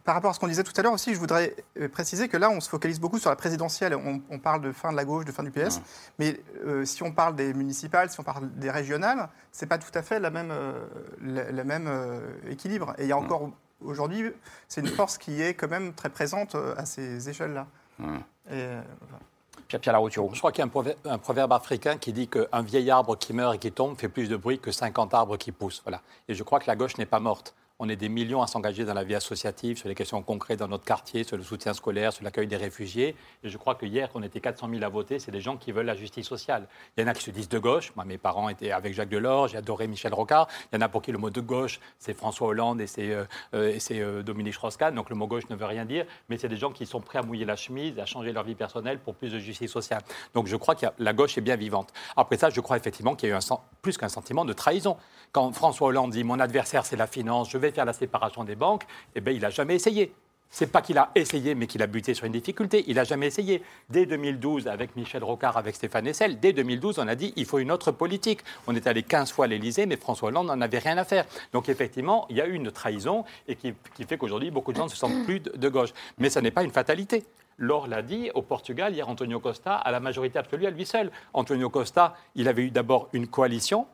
[0.03, 2.37] par rapport à ce qu'on disait tout à l'heure aussi, je voudrais euh, préciser que
[2.37, 3.95] là, on se focalise beaucoup sur la présidentielle.
[3.95, 5.81] On, on parle de fin de la gauche, de fin du PS.
[6.19, 9.91] Mais euh, si on parle des municipales, si on parle des régionales, c'est pas tout
[9.93, 10.85] à fait la même, euh,
[11.21, 12.93] la, la même euh, équilibre.
[12.97, 13.49] Et il y a encore
[13.81, 14.31] aujourd'hui,
[14.67, 17.67] c'est une force qui est quand même très présente à ces échelles-là.
[17.99, 18.05] Et,
[18.51, 19.19] euh, voilà.
[19.67, 20.29] Pierre, Pierre Laroutureau.
[20.33, 23.17] Je crois qu'il y a un proverbe, un proverbe africain qui dit qu'un vieil arbre
[23.17, 25.81] qui meurt et qui tombe fait plus de bruit que 50 arbres qui poussent.
[25.85, 26.01] Voilà.
[26.27, 27.55] Et je crois que la gauche n'est pas morte.
[27.85, 30.69] On est des millions à s'engager dans la vie associative, sur les questions concrètes dans
[30.69, 33.13] notre quartier, sur le soutien scolaire, sur l'accueil des réfugiés.
[33.43, 35.73] Et je crois que hier, on était 400 000 à voter, c'est des gens qui
[35.73, 36.69] veulent la justice sociale.
[36.95, 37.91] Il y en a qui se disent de gauche.
[37.97, 40.47] Moi, mes parents étaient avec Jacques Delors, j'ai adoré Michel Rocard.
[40.71, 43.11] Il y en a pour qui le mot de gauche, c'est François Hollande et c'est
[43.11, 44.95] euh, euh, euh, Dominique Strauss-Kahn.
[44.95, 47.19] Donc le mot gauche ne veut rien dire, mais c'est des gens qui sont prêts
[47.19, 50.03] à mouiller la chemise, à changer leur vie personnelle pour plus de justice sociale.
[50.33, 51.91] Donc je crois que la gauche est bien vivante.
[52.15, 53.39] Après ça, je crois effectivement qu'il y a eu
[53.81, 54.95] plus qu'un sentiment de trahison.
[55.33, 58.55] Quand François Hollande dit mon adversaire c'est la finance, je vais faire la séparation des
[58.55, 58.83] banques,
[59.15, 60.13] eh bien il n'a jamais essayé.
[60.55, 62.83] C'est pas qu'il a essayé, mais qu'il a buté sur une difficulté.
[62.85, 63.63] Il n'a jamais essayé.
[63.89, 67.57] Dès 2012, avec Michel Rocard, avec Stéphane Hessel, dès 2012, on a dit il faut
[67.57, 68.41] une autre politique.
[68.67, 71.25] On est allé 15 fois à l'Élysée, mais François Hollande n'en avait rien à faire.
[71.53, 73.73] Donc effectivement, il y a eu une trahison et qui,
[74.07, 75.89] fait qu'aujourd'hui, beaucoup de gens ne se sentent plus de, de gauche.
[76.19, 77.23] Mais ça n'est pas une fatalité.
[77.57, 81.11] Laure l'a dit, au Portugal, hier, Antonio Costa a la majorité absolue à lui seul.
[81.33, 83.87] Antonio Costa, il avait eu d'abord une coalition.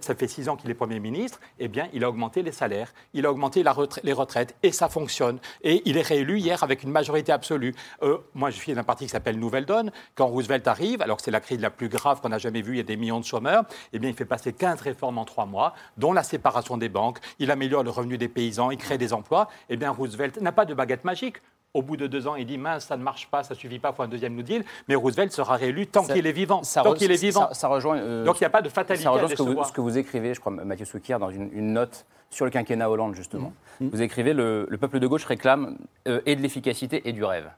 [0.00, 2.92] Ça fait six ans qu'il est Premier ministre, eh bien, il a augmenté les salaires,
[3.12, 3.64] il a augmenté
[4.02, 5.38] les retraites, et ça fonctionne.
[5.62, 7.74] Et il est réélu hier avec une majorité absolue.
[8.02, 9.90] Euh, moi, je suis d'un parti qui s'appelle Nouvelle Donne.
[10.14, 12.74] Quand Roosevelt arrive, alors que c'est la crise la plus grave qu'on a jamais vue,
[12.74, 15.24] il y a des millions de chômeurs, eh bien, il fait passer 15 réformes en
[15.24, 18.98] trois mois, dont la séparation des banques, il améliore le revenu des paysans, il crée
[18.98, 19.48] des emplois.
[19.68, 21.36] Eh bien, Roosevelt n'a pas de baguette magique.
[21.74, 23.90] Au bout de deux ans, il dit mince, ça ne marche pas, ça suffit pas,
[23.92, 24.64] il faut un deuxième New Deal.
[24.86, 26.62] Mais Roosevelt sera réélu tant qu'il est vivant.
[26.62, 27.48] ça tant qu'il est vivant.
[27.48, 29.34] ça- ça rejoint, euh, Donc il n'y a pas de fatalité Ça rejoint à ce
[29.34, 32.44] que, vous, ce que vous écrivez, je crois, Mathieu Soukir, dans une, une note sur
[32.44, 33.52] le quinquennat Hollande, justement.
[33.80, 33.88] Mmh.
[33.92, 37.50] Vous écrivez le, le peuple de gauche réclame euh, et de l'efficacité et du rêve.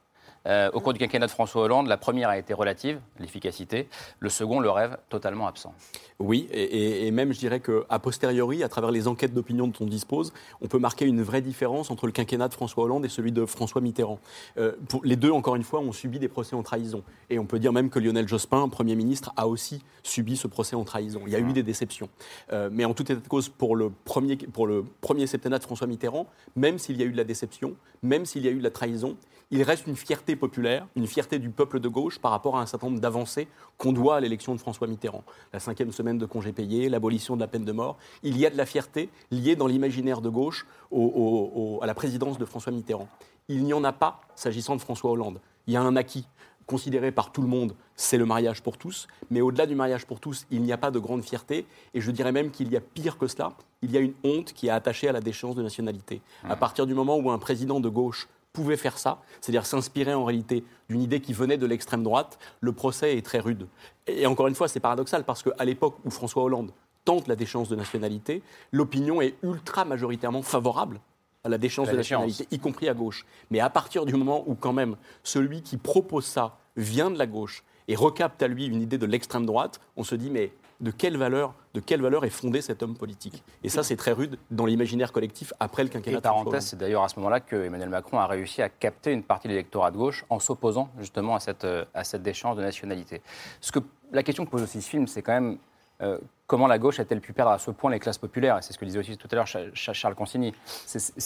[0.46, 3.88] Euh, au cours du quinquennat de François Hollande, la première a été relative, l'efficacité.
[4.20, 5.74] Le second, le rêve, totalement absent.
[6.18, 10.32] Oui, et, même je dirais qu'à posteriori, à travers les enquêtes d'opinion dont on dispose,
[10.62, 13.44] on peut marquer une vraie différence entre le quinquennat de François Hollande et celui de
[13.44, 14.18] François Mitterrand.
[14.56, 17.02] Euh, pour, les deux, encore une fois, ont subi des procès en trahison.
[17.28, 20.76] Et on peut dire même que Lionel Jospin, Premier ministre, a aussi subi ce procès
[20.76, 21.20] en trahison.
[21.26, 22.08] Il y a eu des déceptions.
[22.52, 25.64] Euh, mais en tout état de cause, pour le, premier, pour le premier septennat de
[25.64, 28.58] François Mitterrand, même s'il y a eu de la déception, même s'il y a eu
[28.58, 29.16] de la trahison,
[29.50, 32.66] il reste une fierté populaire, une fierté du peuple de gauche par rapport à un
[32.66, 35.24] certain nombre d'avancées qu'on doit à l'élection de François Mitterrand.
[35.52, 37.96] La cinquième semaine de congés payés, l'abolition de la peine de mort.
[38.22, 41.86] Il y a de la fierté liée dans l'imaginaire de gauche au- au- au- à
[41.86, 43.08] la présidence de François Mitterrand.
[43.48, 45.40] Il n'y en a pas s'agissant de François Hollande.
[45.66, 46.26] Il y a un acquis
[46.66, 49.06] considéré par tout le monde, c'est le mariage pour tous.
[49.30, 51.64] Mais au-delà du mariage pour tous, il n'y a pas de grande fierté.
[51.94, 53.52] Et je dirais même qu'il y a pire que cela.
[53.82, 56.22] Il y a une honte qui est attachée à la déchéance de nationalité.
[56.42, 60.24] À partir du moment où un président de gauche pouvait faire ça, c'est-à-dire s'inspirer en
[60.24, 63.66] réalité d'une idée qui venait de l'extrême droite, le procès est très rude.
[64.06, 66.72] Et encore une fois, c'est paradoxal parce qu'à l'époque où François Hollande
[67.04, 68.42] tente la déchéance de nationalité,
[68.72, 71.00] l'opinion est ultra majoritairement favorable
[71.44, 72.26] à la déchéance La de déchéance.
[72.26, 73.26] nationalité, y compris à gauche.
[73.50, 77.26] Mais à partir du moment où quand même celui qui propose ça vient de la
[77.26, 80.50] gauche et recapte à lui une idée de l'extrême droite, on se dit mais
[80.80, 84.12] de quelle valeur, de quelle valeur est fondé cet homme politique Et ça, c'est très
[84.12, 86.18] rude dans l'imaginaire collectif après le quinquennat.
[86.18, 89.22] Et parenthèse, c'est d'ailleurs à ce moment-là que Emmanuel Macron a réussi à capter une
[89.22, 92.62] partie de l'électorat de gauche en s'opposant justement à cette, euh, à cette déchéance de
[92.62, 93.22] nationalité.
[93.60, 93.78] Ce que,
[94.12, 95.58] la question que pose aussi ce film, c'est quand même
[96.02, 98.58] euh, comment la gauche a-t-elle pu perdre à ce point les classes populaires?
[98.58, 100.52] Et c'est ce que disait aussi tout à l'heure Cha- Cha- Charles Consigny.
[100.84, 101.20] C'est-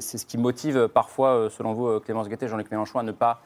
[0.00, 3.40] ce qui motive parfois, euh, selon vous, Clémence Guettet, Jean-Luc Mélenchon, à ne pas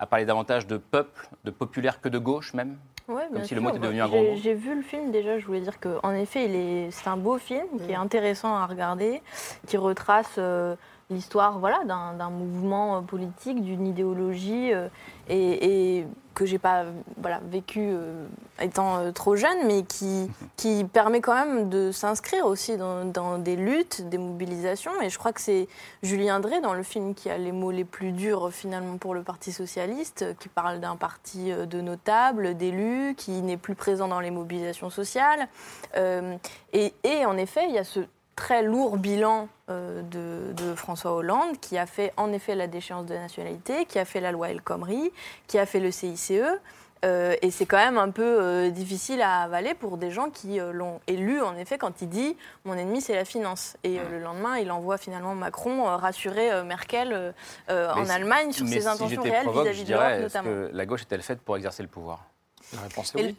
[0.00, 2.76] à parler davantage de peuple, de populaire que de gauche même?
[3.12, 3.68] Ouais, Comme bien si le sûr.
[3.68, 4.36] mot était devenu un J'ai- gros mot.
[4.42, 7.38] J'ai vu le film déjà, je voulais dire qu'en effet, il est- c'est un beau
[7.38, 9.20] film qui est intéressant à regarder,
[9.66, 10.74] qui retrace euh,
[11.12, 14.88] l'histoire voilà, d'un mouvement euh, politique, d'une idéologie, euh,
[15.28, 16.84] et, et que j'ai pas
[17.18, 18.26] voilà, vécu euh,
[18.60, 23.38] étant euh, trop jeune, mais qui, qui permet quand même de s'inscrire aussi dans, dans
[23.38, 24.92] des luttes, des mobilisations.
[25.02, 25.68] Et je crois que c'est
[26.02, 29.22] Julien Drey dans le film qui a les mots les plus durs finalement pour le
[29.22, 34.30] Parti socialiste, qui parle d'un parti de notables, d'élus, qui n'est plus présent dans les
[34.30, 35.48] mobilisations sociales.
[36.72, 38.00] Et, et en effet, il y a ce
[38.36, 43.06] très lourd bilan euh, de, de François Hollande, qui a fait en effet la déchéance
[43.06, 45.12] de nationalité, qui a fait la loi El Khomri,
[45.46, 46.32] qui a fait le CICE.
[47.04, 50.60] Euh, et c'est quand même un peu euh, difficile à avaler pour des gens qui
[50.72, 53.76] l'ont élu, en effet, quand il dit «mon ennemi, c'est la finance».
[53.82, 57.34] Et le lendemain, il envoie finalement Macron rassurer Merkel
[57.68, 60.48] en Allemagne sur ses si intentions réelles vis-à-vis de l'Europe, notamment.
[60.48, 62.24] que la gauche est-elle faite pour exercer le pouvoir?
[62.72, 63.36] La réponse est oui.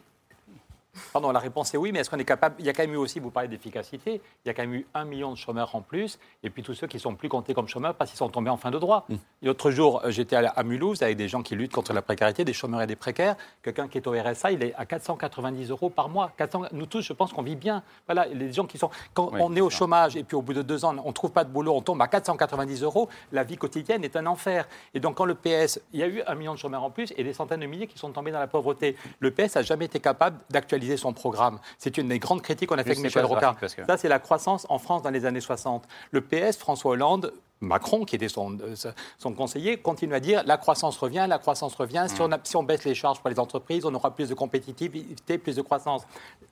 [1.12, 2.94] Pardon, la réponse est oui, mais est-ce qu'on est capable Il y a quand même
[2.94, 5.74] eu aussi, vous parlez d'efficacité, il y a quand même eu un million de chômeurs
[5.74, 8.28] en plus, et puis tous ceux qui sont plus comptés comme chômeurs parce qu'ils sont
[8.28, 9.06] tombés en fin de droit.
[9.10, 12.44] Et L'autre jour, euh, j'étais à, Mulhouse avec des gens qui luttent contre la précarité,
[12.44, 13.36] des chômeurs et des précaires.
[13.62, 16.32] Quelqu'un qui est au RSA, il est à 490 euros par mois.
[16.36, 17.82] 400 nous tous, je pense qu'on vit bien.
[18.06, 18.90] Voilà, les gens qui sont.
[19.12, 21.12] Quand Oui, on est au chômage et puis au bout de deux ans, on ne
[21.12, 24.66] trouve pas de boulot, on tombe à 490 euros, la vie quotidienne est un enfer.
[24.94, 27.12] Et donc, quand le PS, il y a eu un million de chômeurs en plus
[27.16, 29.86] et des centaines de milliers qui sont tombés dans la pauvreté, le PS n'a jamais
[29.86, 31.58] été capable d'actualiser son programme.
[31.78, 33.54] C'est une des grandes critiques qu'on a fait avec Michel Rocard.
[33.60, 35.84] que- Ça, c'est la croissance en France dans les années 60.
[36.10, 38.74] Le PS, François Hollande, Macron, qui était son, euh,
[39.18, 42.04] son conseiller, continue à dire la croissance revient, la croissance revient.
[42.08, 44.34] Si, on a- si on baisse les charges pour les entreprises, on aura plus de
[44.34, 46.02] compétitivité, plus de croissance.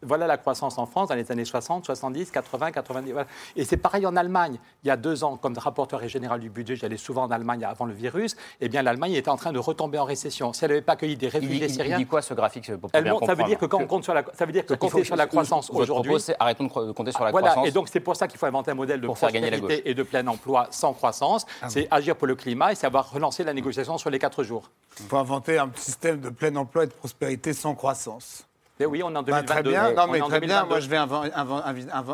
[0.02, 3.12] Voilà la croissance en France dans les années 60, 70, 80, 90.
[3.12, 3.26] voilà.
[3.56, 4.58] Et c'est pareil en Allemagne.
[4.84, 7.84] Il y a deux ans, comme rapporteur général du budget, j'allais souvent en Allemagne avant
[7.84, 8.36] le virus.
[8.60, 10.52] Eh bien, l'Allemagne était en train de retomber en récession.
[10.52, 11.98] Si elle n'avait pas accueilli des Il réfugiés il- il syriens.
[11.98, 14.04] dit quoi ce graphique pour Elle bien montre- ça veut dire que quand on compte
[14.04, 16.14] sur la, ça veut dire que Il faut- compter sur la croissance aujourd'hui.
[16.38, 17.68] arrêtons de compter sur la voilà, croissance.
[17.68, 19.58] et donc c'est pour ça qu'il faut inventer un modèle de Pour faire gagner la
[19.60, 19.72] gauche.
[19.84, 21.46] et de plein emploi sans croissance.
[21.68, 24.70] c'est agir pour le climat et savoir relancer la négociation sur les quatre jours.
[25.00, 28.46] Il faut inventer un système de plein emploi et de prospérité sans croissance.
[28.80, 29.46] Et oui, on est en Bah, 2022.
[29.52, 30.64] très bien, non, mais très bien.
[30.64, 30.68] 2022.
[30.68, 30.96] Moi, je vais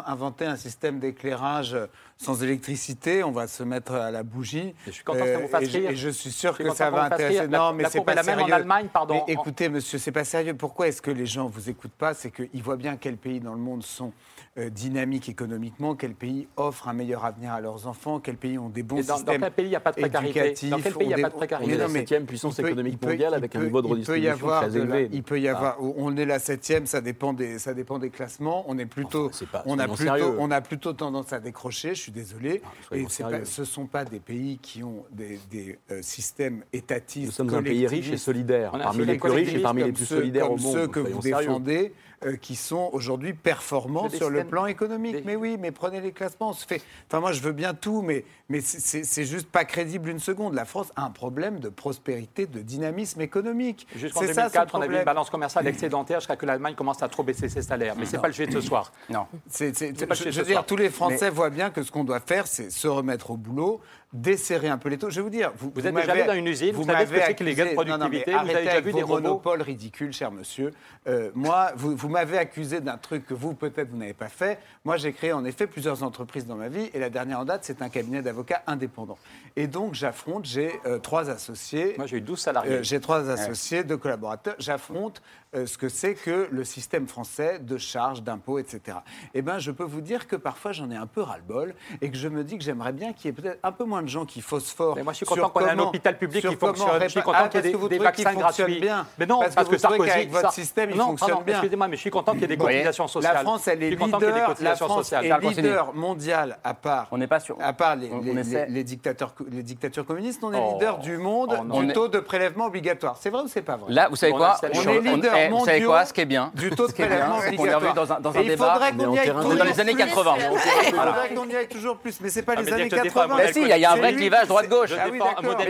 [0.06, 1.76] inventer un système d'éclairage
[2.18, 3.22] sans électricité.
[3.22, 4.74] On va se mettre à la bougie.
[4.86, 5.90] Je suis content que ça vous fasse et, je, rire.
[5.90, 7.40] et je suis sûr Je suis que ça va intéresser.
[7.40, 7.50] rire.
[7.50, 8.54] La- Non, mais c'est pas la même en sérieux.
[8.54, 9.22] Allemagne, pardon.
[9.26, 10.54] Mais écoutez, monsieur, c'est pas sérieux.
[10.54, 12.14] Pourquoi est-ce que les gens vous écoutent pas?
[12.14, 14.12] C'est qu'ils voient bien quels pays dans le monde sont
[14.58, 18.68] euh, dynamiques économiquement, quels pays offrent un meilleur avenir à leurs enfants, quels pays ont
[18.70, 20.68] des bons dans- dans systèmes quel pays il y a pas de précarité?
[20.68, 21.70] Dans quel pays il y a pas de précarité?
[21.70, 25.08] On est la septième puissance économique mondiale avec un niveau de redistribution avoir très élevé.
[25.12, 25.56] il peut y Ah.
[25.56, 28.64] avoir, on est la septième, ça dépend des, ça dépend des classements.
[28.66, 30.36] On est plutôt, pas- on a soyons plutôt, sérieux.
[30.40, 31.94] on a plutôt tendance à décrocher.
[32.08, 32.62] Je suis désolé.
[32.92, 37.26] Et pas- ce sont pas des pays qui ont des, des, euh, systèmes étatistes.
[37.26, 40.06] Nous sommes un pays riche et solidaire, parmi les plus riches et parmi les plus
[40.06, 40.74] solidaires au comme monde.
[40.74, 41.46] ceux que vous sérieux.
[41.46, 41.92] défendez,
[42.24, 45.22] euh, qui sont aujourd'hui performants C'est sur le plan économique.
[45.24, 46.50] Mais oui, mais prenez les classements.
[46.50, 46.82] On se fait.
[47.06, 50.18] Enfin, moi, je veux bien tout, mais mais c'est- c'est c'est juste pas crédible une
[50.18, 50.54] seconde.
[50.54, 53.86] La France a un problème de prospérité, de dynamisme économique.
[53.94, 57.02] Jusqu'en C'est ça, son 2004, on avait une balance commerciale excédentaire jusqu'à que l'Allemagne commence
[57.02, 57.94] à trop baisser ses salaires.
[57.96, 58.92] Mais ce n'est pas le sujet de ce soir.
[59.10, 59.26] Non.
[59.48, 60.66] C'est- c'est- C'est pas le je sujet je de veux ce dire, soir.
[60.66, 63.36] tous les Français Mais- voient bien que ce qu'on doit faire, c'est se remettre au
[63.36, 63.80] boulot,
[64.12, 65.10] desserrer un peu les taux.
[65.10, 67.04] Je vais vous dire, vous, Vous êtes m'avez- déjà allé dans une usine, vous savez
[67.04, 68.64] ce que m'avez c'est que les gains de accusé- non, non, productivité, vous avez arrêtez
[68.66, 70.70] déjà vu vos des monopoles ridicules, cher monsieur.
[71.06, 74.58] Euh, moi, vous, vous m'avez accusé d'un truc que vous, peut-être, vous n'avez pas fait.
[74.84, 77.64] Moi, j'ai créé en effet plusieurs entreprises dans ma vie, et la dernière en date,
[77.64, 79.18] c'est un cabinet d'avocats indépendant.
[79.56, 81.94] Et donc, j'affronte, j'ai euh, trois associés.
[81.98, 82.72] Moi, j'ai eu 12 salariés.
[82.72, 84.54] Euh, j'ai trois associés, deux collaborateurs.
[84.58, 85.20] J'affronte
[85.54, 88.98] ce que c'est que le système français de charges, d'impôts, etc.
[89.34, 92.16] Eh bien, je peux vous dire que parfois, j'en ai un peu ras-le-bol et que
[92.16, 94.26] je me dis que j'aimerais bien qu'il y ait peut-être un peu moins de gens
[94.26, 94.96] qui phosphorent.
[94.96, 97.02] Mais moi, je suis content qu'on ait un hôpital public qui fonctionne.
[97.02, 98.80] Je suis content Ah, qu'il y ait que des, des vaccins fonctionne gratuits.
[98.80, 99.06] bien.
[99.18, 100.08] Mais non, Parce parce, que que, Sarkozy.
[100.10, 101.54] qu'avec votre ça- système, il non, fonctionne pardon, bien.
[101.56, 103.34] Excusez-moi, mais je suis content qu'il y ait des cotisations sociales.
[103.34, 107.08] La France, elle est leader, la cotisations France est leader mondial à part.
[107.10, 107.56] On n'est pas sur.
[107.60, 110.60] À part les, On- les- on essaie- les- les dictateurs, les dictatures communistes, on est
[110.60, 110.74] Oh.
[110.74, 111.80] leader du monde Oh, non.
[111.80, 113.16] du On est- taux de prélèvement obligatoire.
[113.18, 113.92] C'est vrai ou c'est pas vrai?
[113.92, 114.56] Là, vous savez On quoi?
[114.62, 116.94] est Je- leader eh, Vous savez quoi Ce qui est bien, du taux de ce
[116.96, 118.72] qui est bien, prélèvement c'est qu'on est revenu dans un, dans un débat.
[118.72, 120.34] faudrait qu'on y aille On est dans les années 80.
[120.38, 123.02] Il faudrait qu'on y aille toujours plus, mais c'est pas les années dire que je
[123.02, 123.24] défends 80.
[123.24, 124.90] un modèle Bah si, il y a- un vrai clivage droite-gauche.
[124.98, 125.06] Ah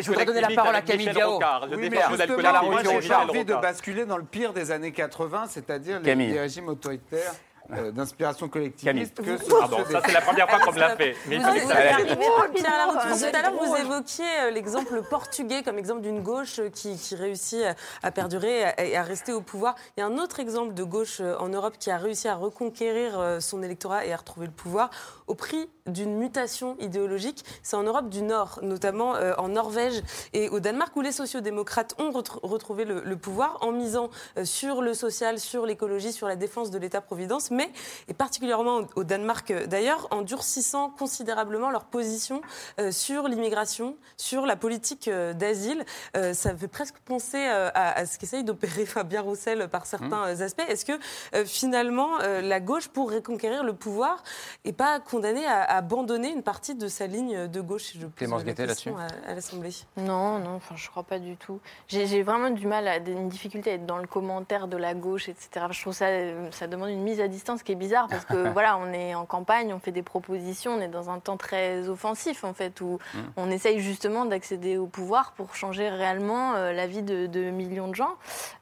[0.00, 1.38] Je voudrais donner la parole à Camille Diao.
[1.70, 6.40] Oui, mais justement, j'ai envie de basculer dans le pire des années 80, c'est-à-dire les
[6.40, 7.32] régimes autoritaires
[7.72, 8.72] euh, d'inspiration Camille.
[8.72, 9.22] collectiviste.
[9.22, 11.16] Que ce- Pardon, ça c'est la première fois qu'on me l'a fait.
[11.26, 16.58] Mais Vous quand tout à l'heure, vous évoquiez euh, l'exemple portugais comme exemple d'une gauche
[16.58, 17.62] euh, qui, qui réussit
[18.02, 19.74] à, perdurer et à, rester au pouvoir.
[19.96, 23.38] Il y a un autre exemple de gauche en Europe qui a réussi à reconquérir
[23.40, 24.90] son électorat et à retrouver le pouvoir
[25.26, 27.44] au prix d'une mutation idéologique.
[27.62, 31.94] C'est en Europe du Nord, notamment euh, en Norvège et au Danemark, où les sociodémocrates
[31.98, 36.28] ont retr- retrouvé le, le pouvoir en misant euh, sur le social, sur l'écologie, sur
[36.28, 37.70] la défense de l'État-providence, mais
[38.08, 42.40] et particulièrement au, au Danemark euh, d'ailleurs, en durcissant considérablement leur position
[42.90, 45.84] sur l'immigration, sur la politique d'asile.
[46.32, 47.68] Ça fait presque penser à,
[47.98, 50.62] à ce qu'essaye d'opérer Fabien Roussel par certains euh, aspects.
[50.68, 50.98] Est-ce que
[51.44, 54.22] finalement la gauche, pour reconquérir le pouvoir,
[54.64, 58.44] n'est pas condamnée à, à abandonner une partie de sa ligne de gauche Je Clémence
[58.44, 59.74] Guettet, là-dessus à, à l'Assemblée.
[59.96, 61.60] Non, non, enfin, je crois pas du tout.
[61.88, 65.28] J'ai vraiment du mal, à, une difficulté à être dans le commentaire de la gauche,
[65.28, 65.66] etc.
[65.70, 68.48] Je trouve ça, euh, ça demande une mise à distance qui est bizarre parce que
[68.52, 71.88] voilà, on est en campagne, on fait des propositions, on est dans un temps très
[71.88, 73.18] offensif en fait où Mm.
[73.36, 77.88] on essaye justement d'accéder au pouvoir pour changer réellement euh, la vie de, de millions
[77.88, 78.14] de gens.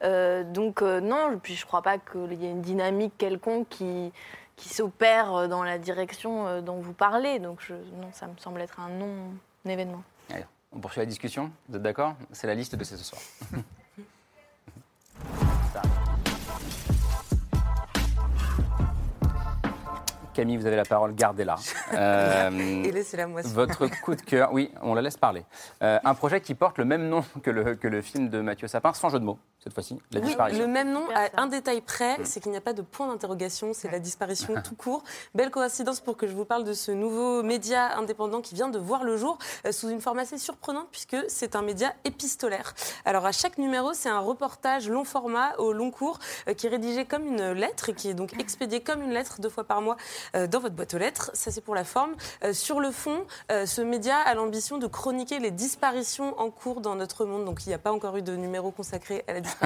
[0.03, 4.11] Euh, donc euh, non, puis je crois pas qu'il y ait une dynamique quelconque qui
[4.57, 7.39] qui s'opère euh, dans la direction euh, dont vous parlez.
[7.39, 10.03] Donc je, non, ça me semble être un non-événement.
[10.29, 11.51] Allez, on poursuit la discussion.
[11.69, 12.15] Vous êtes d'accord?
[12.33, 13.21] C'est la liste de ce soir.
[20.33, 21.55] Camille, vous avez la parole, gardez-la.
[21.93, 23.27] Euh, Et laissez-la.
[23.27, 25.45] Votre coup de cœur, oui, on la laisse parler.
[25.81, 28.67] Euh, un projet qui porte le même nom que le, que le film de Mathieu
[28.67, 30.61] Sapin, sans jeu de mots, cette fois-ci, La Oui, disparition.
[30.61, 33.73] le même nom, à un détail près, c'est qu'il n'y a pas de point d'interrogation,
[33.73, 35.03] c'est la disparition tout court.
[35.35, 38.79] Belle coïncidence pour que je vous parle de ce nouveau média indépendant qui vient de
[38.79, 42.73] voir le jour euh, sous une forme assez surprenante puisque c'est un média épistolaire.
[43.05, 46.69] Alors à chaque numéro, c'est un reportage long format au long cours euh, qui est
[46.69, 49.81] rédigé comme une lettre et qui est donc expédié comme une lettre deux fois par
[49.81, 49.97] mois
[50.35, 51.29] euh, dans votre boîte aux lettres.
[51.33, 52.15] Ça c'est pour la forme.
[52.43, 56.79] Euh, sur le fond, euh, ce média a l'ambition de chroniquer les disparitions en cours
[56.79, 57.43] dans notre monde.
[57.43, 59.56] Donc il n'y a pas encore eu de numéro consacré à la disparition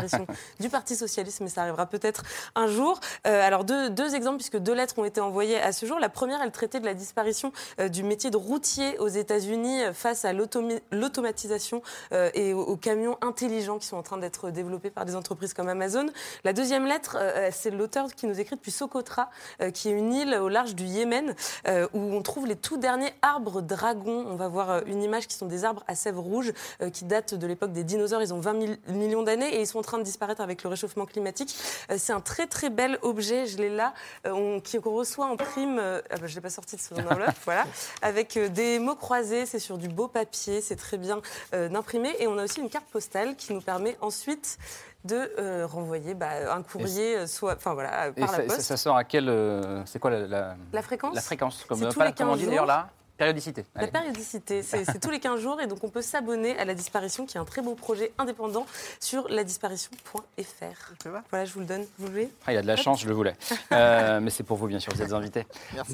[0.59, 2.23] du Parti socialiste, mais ça arrivera peut-être
[2.55, 2.99] un jour.
[3.27, 5.99] Euh, alors deux, exemples, puisque deux lettres ont été envoyées à ce jour.
[5.99, 9.93] La première, elle traitait de la disparition euh, du métier de routier aux États-Unis euh,
[9.93, 11.81] face à l'automatisation
[12.11, 16.07] et aux, camions intelligents qui sont en train d'être développés par des entreprises comme Amazon.
[16.43, 17.17] La deuxième lettre,
[17.51, 19.29] c'est l'auteur qui nous écrit depuis Socotra,
[19.73, 21.35] qui est une île au large du Yémen,
[21.67, 24.25] où on trouve les tout derniers arbres dragons.
[24.27, 26.53] On va voir une image qui sont des arbres à sève rouge
[26.93, 28.21] qui datent de l'époque des dinosaures.
[28.21, 30.69] Ils ont 20 000 millions d'années et ils sont en train de disparaître avec le
[30.69, 31.55] réchauffement climatique.
[31.91, 33.93] Euh, c'est un très très bel objet, je l'ai là,
[34.27, 35.77] euh, qu'on reçoit en prime.
[35.79, 37.65] euh, ah bah, je l'ai pas sorti de son enveloppe, voilà,
[38.01, 39.45] avec euh, des mots croisés.
[39.45, 41.21] C'est sur du beau papier, c'est très bien
[41.53, 44.57] euh, d'imprimer et on a aussi une carte postale qui nous permet ensuite
[45.03, 48.61] de euh, renvoyer bah, un courrier, euh, soit, enfin voilà, par la ça- poste.
[48.61, 49.29] ça sort à quelle.
[49.29, 52.35] euh, c'est quoi la, la, La fréquence La fréquence, comme, euh, pas- les comment on
[52.35, 53.65] 15 dit d'ailleurs là Périodicité.
[53.75, 57.25] La périodicité, c'est tous les 15 jours et donc on peut s'abonner à La Disparition,
[57.25, 58.65] qui est un très beau projet indépendant
[58.99, 61.09] sur ladisparition.fr.
[61.29, 61.85] Voilà, je vous le donne.
[61.99, 62.31] Vous le voulez?
[62.47, 63.35] Ah, il a de la chance, je le voulais.
[63.71, 65.45] Euh, mais c'est pour vous, bien sûr, vous êtes invité.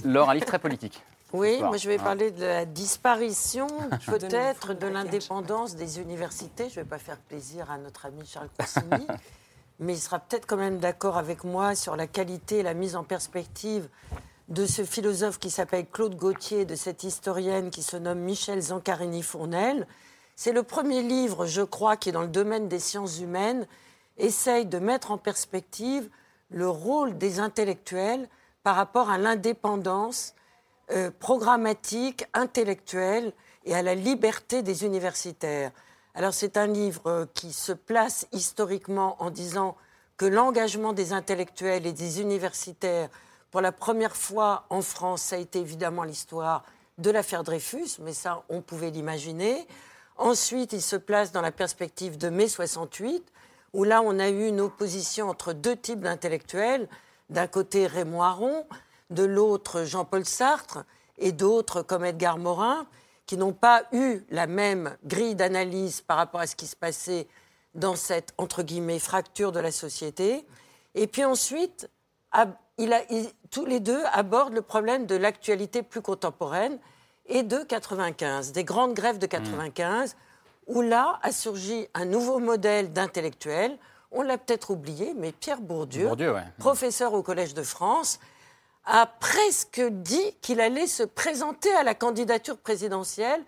[0.04, 1.04] Laure, un livre très politique.
[1.34, 2.04] Oui, moi je vais hein.
[2.04, 3.68] parler de la disparition
[4.06, 6.70] peut-être de l'indépendance des universités.
[6.70, 9.06] Je ne vais pas faire plaisir à notre ami Charles Consigny,
[9.80, 12.96] mais il sera peut-être quand même d'accord avec moi sur la qualité et la mise
[12.96, 13.90] en perspective
[14.48, 19.88] de ce philosophe qui s'appelle Claude Gauthier, de cette historienne qui se nomme Michel Zancarini-Fournel.
[20.36, 23.68] C'est le premier livre, je crois, qui dans le domaine des sciences humaines,
[24.18, 26.10] essaye de mettre en perspective
[26.50, 28.30] le rôle des intellectuels
[28.64, 30.34] par rapport à l'indépendance
[30.92, 33.34] euh, programmatique, intellectuelle
[33.66, 35.72] et à la liberté des universitaires.
[36.16, 39.76] Alors c'est un livre euh, qui se place historiquement en disant
[40.16, 43.10] que l'engagement des intellectuels et des universitaires,
[43.52, 46.64] pour la première fois en France, ça a été évidemment l'histoire
[46.98, 49.68] de l'affaire Dreyfus, mais ça, on pouvait l'imaginer.
[50.18, 53.32] Ensuite, il se place dans la perspective de mai 68,
[53.74, 56.90] où là, on a eu une opposition entre deux types d'intellectuels.
[57.30, 58.66] D'un côté, Raymond Aron,
[59.12, 60.86] de l'autre, Jean-Paul Sartre,
[61.18, 62.88] et d'autres comme Edgar Morin,
[63.26, 67.28] qui n'ont pas eu la même grille d'analyse par rapport à ce qui se passait
[67.76, 70.46] dans cette, entre guillemets, fracture de la société.
[70.96, 71.90] Et puis ensuite,
[72.78, 73.02] il a,
[73.52, 76.80] tous les deux abordent le problème de l'actualité plus contemporaine
[77.28, 80.16] et de 95, des grandes grèves de 95,
[80.68, 83.78] où là a surgi un nouveau modèle d'intellectuel.
[84.12, 86.10] On l'a peut-être oublié, mais Pierre Bourdieu,
[86.60, 88.20] professeur au Collège de France,
[88.86, 93.44] a presque dit qu'il allait se présenter à la candidature présidentielle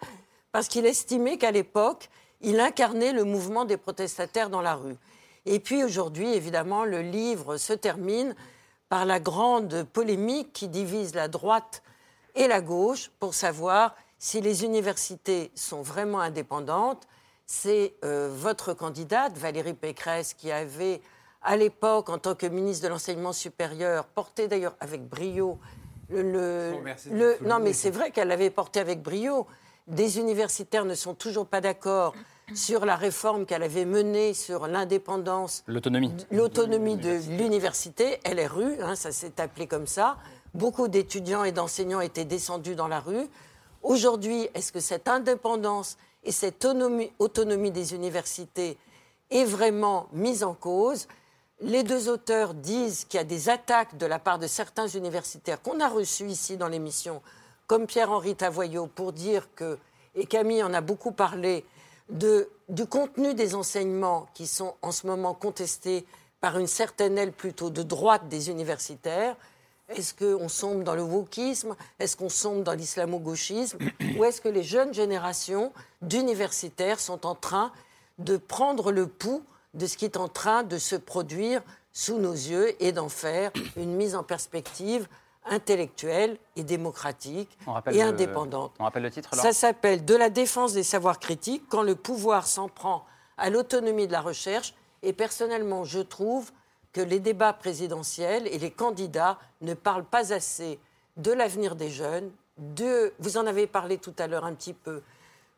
[0.52, 2.10] parce qu'il estimait qu'à l'époque,
[2.42, 4.98] il incarnait le mouvement des protestataires dans la rue.
[5.46, 8.36] Et puis aujourd'hui, évidemment, le livre se termine
[8.90, 11.84] par la grande polémique qui divise la droite
[12.36, 17.08] et la gauche pour savoir si les universités sont vraiment indépendantes.
[17.46, 21.02] C'est euh, votre candidate, Valérie Pécresse, qui avait
[21.42, 25.58] à l'époque, en tant que ministre de l'Enseignement supérieur, porté d'ailleurs avec brio
[26.10, 26.74] le.
[27.42, 29.48] non, mais c'est vrai qu'elle l'avait porté avec brio.
[29.88, 32.14] Des universitaires ne sont toujours pas d'accord
[32.56, 35.64] sur la réforme qu'elle avait menée sur l'indépendance.
[35.68, 36.14] L'autonomie.
[36.32, 40.18] L'autonomie de l'université, LRU, hein, ça s'est appelé comme ça.
[40.54, 43.28] Beaucoup d'étudiants et d'enseignants étaient descendus dans la rue.
[43.84, 48.78] Aujourd'hui, est-ce que cette indépendance et cette autonomie, autonomie des universités
[49.30, 51.08] est vraiment mise en cause?
[51.62, 55.62] Les deux auteurs disent qu'il y a des attaques de la part de certains universitaires
[55.62, 57.22] qu'on a reçus ici dans l'émission,
[57.68, 59.78] comme Pierre-Henri Tavoyot, pour dire que,
[60.16, 61.66] et Camille en a beaucoup parlé,
[62.10, 66.05] de, du contenu des enseignements qui sont en ce moment contestés
[66.41, 69.36] par une certaine aile plutôt de droite des universitaires.
[69.89, 71.76] Est-ce qu'on sombre dans le wokisme?
[71.99, 73.80] Est-ce qu'on sombre dans l'islamo-gauchisme?
[74.18, 77.72] Ou est-ce que les jeunes générations d'universitaires sont en train
[78.20, 79.43] de prendre le pouls
[79.74, 83.51] de ce qui est en train de se produire sous nos yeux et d'en faire
[83.76, 85.07] une mise en perspective
[85.50, 87.58] intellectuelle et démocratique
[87.91, 88.74] et indépendante.
[88.80, 92.47] On rappelle le titre Ça s'appelle De la défense des savoirs critiques quand le pouvoir
[92.47, 93.06] s'en prend
[93.38, 94.74] à l'autonomie de la recherche.
[95.02, 96.52] Et personnellement, je trouve
[96.91, 100.80] que les débats présidentiels et les candidats ne parlent pas assez
[101.18, 105.02] de l'avenir des jeunes, de, vous en avez parlé tout à l'heure un petit peu,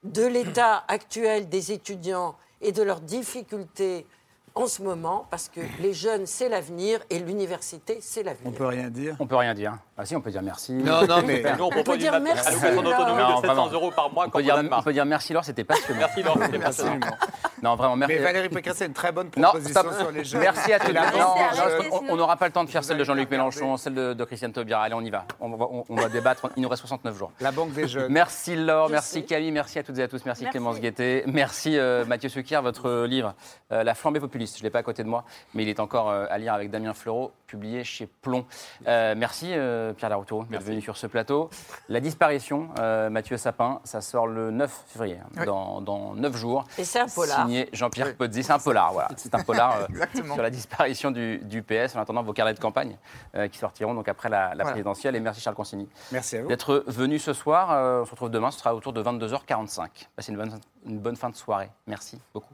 [0.03, 4.05] de l'état actuel des étudiants et de leurs difficultés
[4.55, 8.47] en ce moment, parce que les jeunes, c'est l'avenir et l'université, c'est l'avenir.
[8.47, 9.15] On peut rien dire.
[9.19, 9.77] On peut rien dire.
[9.97, 10.73] Ah si, on peut dire merci.
[10.73, 12.47] Non, non, mais on, peut dire merci.
[12.47, 14.25] À l'occasion d'autonomie de 700 euros par mois.
[14.27, 15.99] On peut, dire, on peut dire merci Laure, c'était passionnant.
[15.99, 17.07] Merci Laure, c'était passionnant.
[17.61, 18.15] Non, vraiment, merci.
[18.15, 20.41] Mais Valérie Pécresse, c'est une très bonne proposition sur les jeunes.
[20.41, 20.91] Merci à tous.
[22.09, 24.81] on n'aura pas le temps de faire celle de Jean-Luc Mélenchon, celle de, Christiane Taubira.
[24.81, 25.25] Allez, on y va.
[25.39, 26.49] On va, on va débattre.
[26.55, 27.31] Il nous reste 69 jours.
[27.39, 28.11] La Banque des Jeunes.
[28.11, 30.25] Merci Laure, merci Camille, merci à toutes et à tous.
[30.25, 31.23] Merci Clémence Guettet.
[31.27, 33.35] Merci euh, Mathieu Suquier, votre livre
[33.71, 34.57] euh, La flambée populiste.
[34.57, 36.53] Je ne l'ai pas à côté de moi mais il est encore euh, à lire
[36.53, 38.45] avec Damien Fleureau, publié chez Plomb.
[38.87, 41.49] Euh, merci euh, Pierre Larouteau d'être venu sur ce plateau.
[41.89, 42.69] La disparition,
[43.09, 46.65] Mathieu Sapin, ça sort le 9 février, hein, dans, dans 9 jours.
[46.77, 47.41] Et c'est un polar.
[47.41, 48.43] Signé Jean-Pierre Pozzi.
[48.43, 49.09] C'est un polar, voilà.
[49.17, 49.87] C'est un polar
[50.33, 52.97] sur la disparition du, du, PS, en attendant vos carnets de campagne
[53.51, 55.15] qui sortiront donc après la, présidentielle.
[55.15, 55.87] Et merci Charles Consigny.
[56.11, 56.47] Merci à vous.
[56.47, 57.69] D'être venu ce soir.
[58.01, 59.87] on se retrouve demain, ce sera autour de 22h45.
[60.15, 61.69] Passez une bonne, une bonne fin de soirée.
[61.87, 62.53] Merci beaucoup.